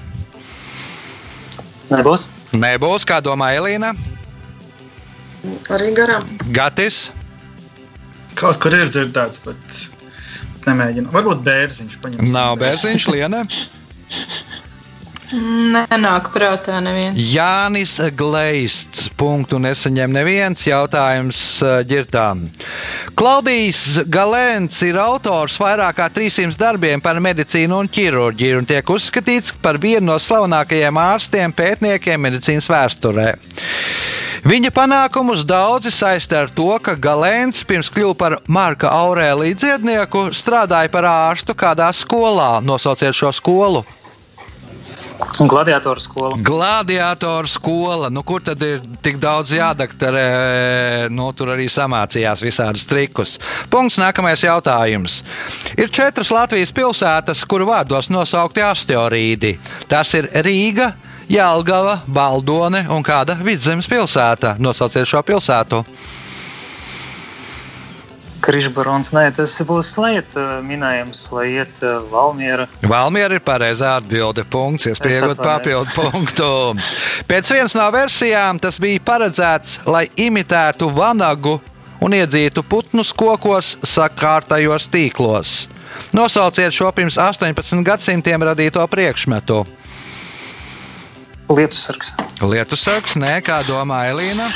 Nebūs. 1.87 2.29
Nebūs, 2.55 3.05
kā 3.07 3.19
domā 3.23 3.51
Elīna. 3.57 3.91
Arī 5.73 5.91
garām. 5.95 6.23
Gatis. 6.55 7.09
Kaut 8.37 8.59
kur 8.61 8.75
ir 8.77 8.87
dzirdēts, 8.91 9.41
bet 9.43 9.81
nemēģinu. 10.67 11.11
Varbūt 11.13 11.43
bērziņš 11.47 11.97
paņems. 12.03 12.31
Nav 12.35 12.59
bērziņš, 12.61 13.09
Liena. 13.15 13.43
Nenāk 15.27 16.29
prātā 16.31 16.77
neviens. 16.79 17.19
Jānis 17.19 17.97
Gleists. 18.15 19.09
Punktu 19.19 19.59
nesaņem 19.59 20.13
neviens 20.15 20.61
jautājums 20.63 21.39
eh, 21.65 21.81
ģirtām. 21.89 22.45
Klaudijs 23.17 24.05
Galēns 24.07 24.77
ir 24.87 24.99
autors 25.01 25.57
vairāk 25.59 25.97
kā 25.99 26.07
300 26.13 26.55
darbiem 26.61 27.03
par 27.03 27.19
medicīnu 27.23 27.81
un 27.81 27.91
ķirurģiju 27.91 28.61
un 28.61 28.69
tiek 28.69 28.93
uzskatīts 28.93 29.51
par 29.63 29.81
vienu 29.83 30.13
no 30.13 30.19
slavenākajiem 30.21 31.01
ārstiem, 31.01 31.55
pētniekiem 31.57 32.23
medicīnas 32.29 32.69
vēsturē. 32.71 33.33
Viņa 34.47 34.71
panākumus 34.71 35.41
daudzi 35.43 35.91
saista 35.91 36.45
ar 36.45 36.53
to, 36.55 36.69
ka 36.79 36.95
Galēns 36.95 37.65
pirms 37.67 37.89
kļuva 37.91 38.15
par 38.15 38.37
Marka 38.47 38.93
Aurēlija 38.95 39.59
dziednieku, 39.59 40.29
strādāja 40.31 40.93
par 40.93 41.09
ārstu 41.09 41.57
kādā 41.57 41.89
skolā. 41.91 42.61
Nosauciet 42.63 43.17
šo 43.17 43.33
skolu! 43.35 43.83
Gladiatoru 45.39 45.99
skola. 45.99 46.35
Gladiatoru 46.37 47.47
skola, 47.47 48.09
nu, 48.09 48.23
kur 48.23 48.41
tad 48.45 48.61
ir 48.65 48.81
tik 49.05 49.17
daudz 49.21 49.53
jādaktarē, 49.55 51.09
nu, 51.13 51.29
tur 51.37 51.53
arī 51.55 51.67
samācījās 51.71 52.43
visādus 52.45 52.85
trikus. 52.89 53.37
Punkts 53.73 53.99
nākamais 54.01 54.45
jautājums. 54.45 55.21
Ir 55.77 55.89
četras 55.93 56.31
Latvijas 56.33 56.73
pilsētas, 56.75 57.45
kuru 57.49 57.69
vārdos 57.69 58.11
nosaukti 58.13 58.65
asteroīdi. 58.65 59.55
Tas 59.89 60.13
ir 60.17 60.29
Rīga, 60.45 60.91
Jālgava, 61.31 61.99
Baldone 62.07 62.85
un 62.93 63.03
kāda 63.05 63.35
vidzemes 63.41 63.89
pilsēta. 63.89 64.55
Nosauciet 64.61 65.09
šo 65.09 65.25
pilsētu. 65.27 65.83
Krišbarons, 68.43 69.09
nē, 69.15 69.23
tas 69.35 69.55
būs 69.65 69.95
Liet 69.97 70.35
minējums, 70.65 71.23
Liet 71.33 71.81
Valmiera. 72.11 72.67
Valmiera 72.85 73.37
ir 73.37 73.43
pareizā 73.45 73.95
atbilde. 73.97 74.45
Punkts, 74.47 74.87
iespējot 74.91 75.41
papildu 75.41 75.95
punktu. 75.95 76.49
Pēc 77.29 77.49
vienas 77.55 77.75
no 77.77 77.87
versijām 77.93 78.61
tas 78.61 78.77
bija 78.81 79.01
paredzēts, 79.07 79.81
lai 79.89 80.05
imitētu 80.27 80.91
vanagu 80.93 81.57
un 82.03 82.13
iedzītu 82.13 82.63
putnus 82.69 83.11
kokos 83.15 83.75
sakārtajos 83.81 84.87
tīklos. 84.93 85.57
Nosauciet 86.13 86.75
šo 86.77 86.91
pirms 86.93 87.17
18 87.17 87.81
gadsimtiem 87.85 88.45
radīto 88.45 88.85
priekšmetu. 88.91 89.63
Lietusargs. 91.47 92.11
Lietusargs, 92.43 93.15
nē, 93.17 93.37
kā 93.41 93.61
domā 93.65 94.03
Elīna? 94.11 94.47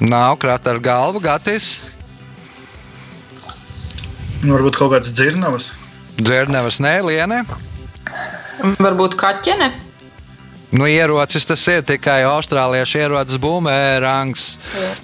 Nav 0.00 0.38
krata 0.42 0.72
ar 0.74 0.80
galvu, 0.82 1.20
Gatis. 1.22 1.78
Nu, 4.44 4.58
varbūt 4.58 4.76
kaut 4.76 4.92
kāds 4.92 5.12
dzirnavas. 5.16 5.72
Dzirnavas, 6.20 6.78
nē, 6.84 6.98
Liene. 7.08 7.40
Varbūt 8.78 9.16
kaķene. 9.18 9.72
Nu, 10.74 10.88
ierocis 10.90 11.46
tas 11.46 11.62
ir 11.70 11.84
tikai 11.86 12.24
austrāliešu 12.26 12.98
ierocis 12.98 13.38
būmērangs. 13.42 14.46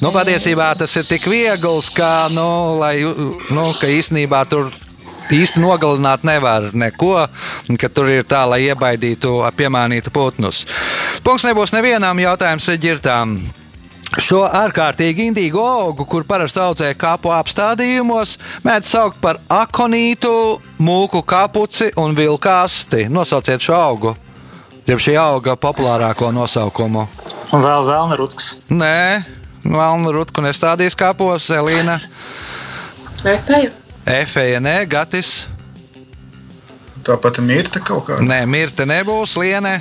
Nu, 0.02 0.10
patiesībā 0.14 0.72
tas 0.78 0.96
ir 0.98 1.06
tik 1.06 1.28
viegls, 1.30 1.92
ka, 1.94 2.28
nu, 2.34 2.46
lai, 2.80 2.96
nu, 3.06 3.66
ka 3.78 3.90
īstenībā 3.90 4.42
tur 4.50 4.72
īsti 5.30 5.62
nogalināt 5.62 6.26
nevar 6.26 6.72
neko, 6.74 7.14
ka 7.78 7.90
tur 7.94 8.10
ir 8.10 8.26
tā, 8.26 8.42
lai 8.50 8.64
iebaidītu, 8.66 9.36
piemānītu 9.56 10.10
putnus. 10.14 10.64
Punkts 11.22 11.46
nebūs 11.46 11.74
nevienam 11.76 12.18
jautājumam, 12.18 12.62
seģirtām. 12.66 13.38
Šo 14.18 14.40
ārkārtīgi 14.42 15.28
indīgu 15.30 15.60
augu, 15.62 16.02
kur 16.08 16.24
parasti 16.26 16.58
audzē 16.58 16.88
kāpu 16.98 17.30
apstādījumos, 17.30 18.34
mēdz 18.66 18.88
saukt 18.90 19.20
par 19.22 19.38
akonītu, 19.46 20.32
mūku 20.82 21.22
kapuci 21.22 21.92
un 22.00 22.16
vilkasti. 22.18 23.06
Nosauciet 23.12 23.62
šo 23.62 23.76
augu. 23.78 24.16
Jeb 24.88 24.98
šī 24.98 25.14
auga 25.20 25.54
populārāko 25.60 26.32
nosaukumu. 26.34 27.06
Un 27.54 27.62
vēl 27.62 27.86
Vēlna 27.86 28.18
Rutks. 28.18 28.50
Nē, 28.72 29.22
Vēlna 29.62 30.14
Rutku 30.16 30.42
nestādīs 30.42 30.98
kāpos, 30.98 31.46
Elīna. 31.54 32.00
Efeja. 33.22 33.70
Efeja, 34.10 34.58
nē, 34.64 34.74
Gatis. 34.90 35.44
Tāpat 37.06 37.38
mirta 37.44 37.78
kaut 37.84 38.08
kāda. 38.08 38.26
Nē, 38.26 38.42
mirta 38.50 38.86
nebūs, 38.88 39.36
Liene. 39.38 39.78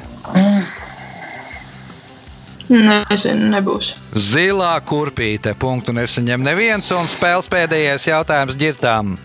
Nezinu, 2.70 3.50
nebūs. 3.50 3.96
Zilā 4.14 4.76
kurpīte. 4.86 5.56
Punktu 5.58 5.94
nesaņem 5.98 6.44
neviens, 6.46 6.92
un 6.94 7.10
spēles 7.10 7.50
pēdējais 7.50 8.06
jautājums 8.12 8.58
ģirtām. 8.60 9.16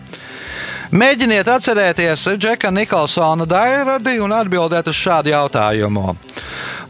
Mēģiniet 0.95 1.47
atcerēties 1.49 2.23
Džeka 2.39 2.69
Nikolsona 2.71 3.45
dairadi 3.49 4.19
un 4.21 4.33
atbildēt 4.33 4.87
uz 4.89 4.97
šādu 4.97 5.33
jautājumu. 5.33 6.13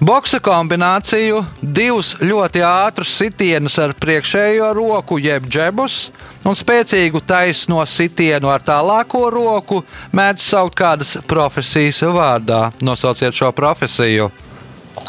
Boksa 0.03 0.41
kombināciju, 0.43 1.39
divus 1.61 2.13
ļoti 2.19 2.63
ātrus 2.67 3.13
sitienus 3.15 3.79
ar 3.79 3.95
priekšējo 3.95 4.73
roku, 4.75 5.17
jeb 5.23 5.47
džebus, 5.47 6.09
un 6.43 6.55
spēcīgu 6.59 7.23
taisno 7.25 7.79
sitienu 7.87 8.51
ar 8.51 8.63
tālāko 8.63 9.29
roku 9.31 9.81
mēdz 10.11 10.43
saukt 10.51 10.75
kādas 10.79 11.15
profesijas 11.27 12.03
vārdā. 12.03 12.67
Nosauciet 12.83 13.35
šo 13.35 13.53
profesiju. 13.55 14.29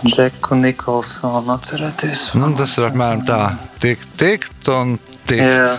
Džeku 0.07 0.59
Nikolsonu 0.61 1.55
atcerēties. 1.55 2.29
Nu, 2.39 2.51
tas 2.59 2.77
ir 2.79 2.89
apmēram 2.91 3.25
tā, 3.29 3.41
tikt, 3.83 4.09
tikt 4.21 4.71
un 4.73 4.97
tikt. 5.29 5.43
Jā. 5.43 5.77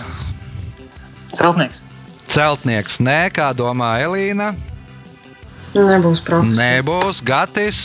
Celtnieks. 1.36 1.84
Celtnieks, 2.28 2.98
nē, 3.04 3.20
kā 3.34 3.52
domā 3.56 3.94
Elīna. 4.04 4.52
Nebūs 5.74 6.20
profesija. 6.24 6.58
Nebūs 6.58 7.22
Gatis, 7.24 7.82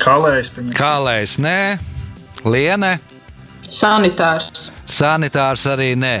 Kalējs, 0.00 0.50
pieņemsim. 0.54 0.74
Kālējs, 0.76 1.36
nē, 1.42 1.58
Liene, 2.48 2.94
Sanitārs. 3.70 4.70
Sanitārs 4.90 5.66
arī 5.70 5.92
nē. 5.98 6.14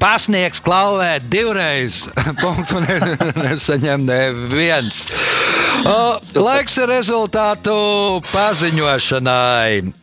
Pasniegs 0.00 0.62
klauvē 0.64 1.18
divreiz. 1.28 2.06
Punktu 2.42 2.80
ne- 2.80 3.32
nesaņem 3.36 4.06
neviens. 4.08 5.04
O, 5.84 6.18
Laiks 6.40 6.80
rezultātu 6.88 7.74
paziņošanai. 8.32 10.00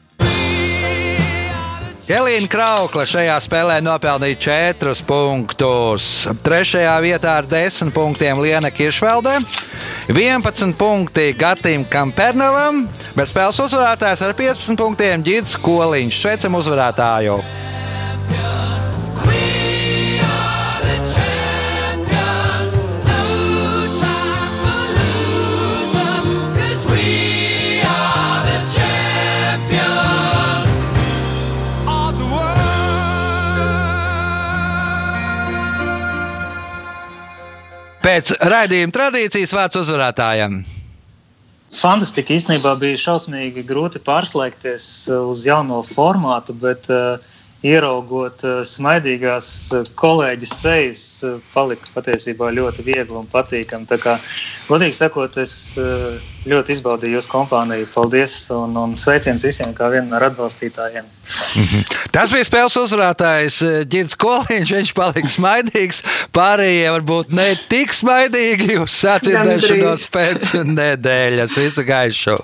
Elīna 2.07 2.47
Kraukla 2.47 3.03
šajā 3.03 3.33
spēlē 3.43 3.81
nopelnīja 3.83 4.37
4 4.79 4.93
punktus. 5.09 6.05
Trešajā 6.45 6.93
vietā 7.03 7.33
ar 7.41 7.49
10 7.51 7.91
punktiem 7.91 8.39
Liena 8.39 8.71
Kiršveldē, 8.71 9.41
11 10.13 10.71
punkti 10.79 11.33
Gatim 11.35 11.83
Kampernovam, 11.83 12.85
bet 13.17 13.33
spēles 13.33 13.59
uzvarētājs 13.59 14.23
ar 14.23 14.37
15 14.39 14.79
punktiem 14.79 15.25
Girds 15.25 15.57
Koliņš. 15.59 16.21
Sveicam 16.23 16.55
uzvarētāju! 16.61 17.41
Pēc 38.17 38.31
raidījuma 38.49 38.89
tradīcijas 38.95 39.51
vārds 39.53 39.77
uzvarētājam. 39.77 40.55
Fantastika 41.77 42.33
īstenībā 42.33 42.71
bija 42.81 42.97
šausmīgi 42.97 43.61
grūti 43.69 43.99
pārslēgties 44.01 44.87
uz 45.19 45.43
jauno 45.45 45.83
formātu, 45.85 46.55
bet 46.57 46.89
uh, 46.89 47.21
ieraugot 47.67 48.43
uh, 48.47 48.61
smaidīgās 48.65 49.49
uh, 49.75 49.89
kolēģis 49.99 50.53
sejas, 50.61 51.03
uh, 51.25 51.37
palika 51.53 51.91
patiesībā 51.95 52.49
ļoti 52.55 52.85
viegli 52.85 53.17
un 53.17 53.27
patīkami. 53.31 53.87
Tā 53.89 53.99
kā, 54.01 54.15
godīgi 54.69 54.97
sakot, 54.97 55.37
es 55.41 55.53
ļoti 56.47 56.75
izbaudīju 56.75 57.17
jūsu 57.17 57.31
kompāniju. 57.31 57.89
Paldies 57.93 58.35
un, 58.55 58.75
un 58.79 58.95
sveiciens 58.99 59.43
visiem 59.45 59.73
kā 59.77 59.89
vienam 59.93 60.13
no 60.15 60.21
atbalstītājiem. 60.29 61.07
Tas 62.15 62.33
bija 62.33 62.47
spēles 62.47 62.77
uzvarētājs 62.81 63.61
Girds 63.91 64.17
Koliņš. 64.19 64.75
Viņš 64.77 64.93
palika 64.97 65.31
smaidīgs. 65.33 66.03
Pārējie 66.35 66.91
varbūt 66.95 67.35
ne 67.37 67.49
tik 67.71 67.95
smaidīgi 67.95 68.79
uz 68.83 68.99
sacirdēšanos 69.03 70.09
pēc 70.13 70.53
nedēļas. 70.71 71.57
Visu 71.67 71.87
gaišu! 71.87 72.37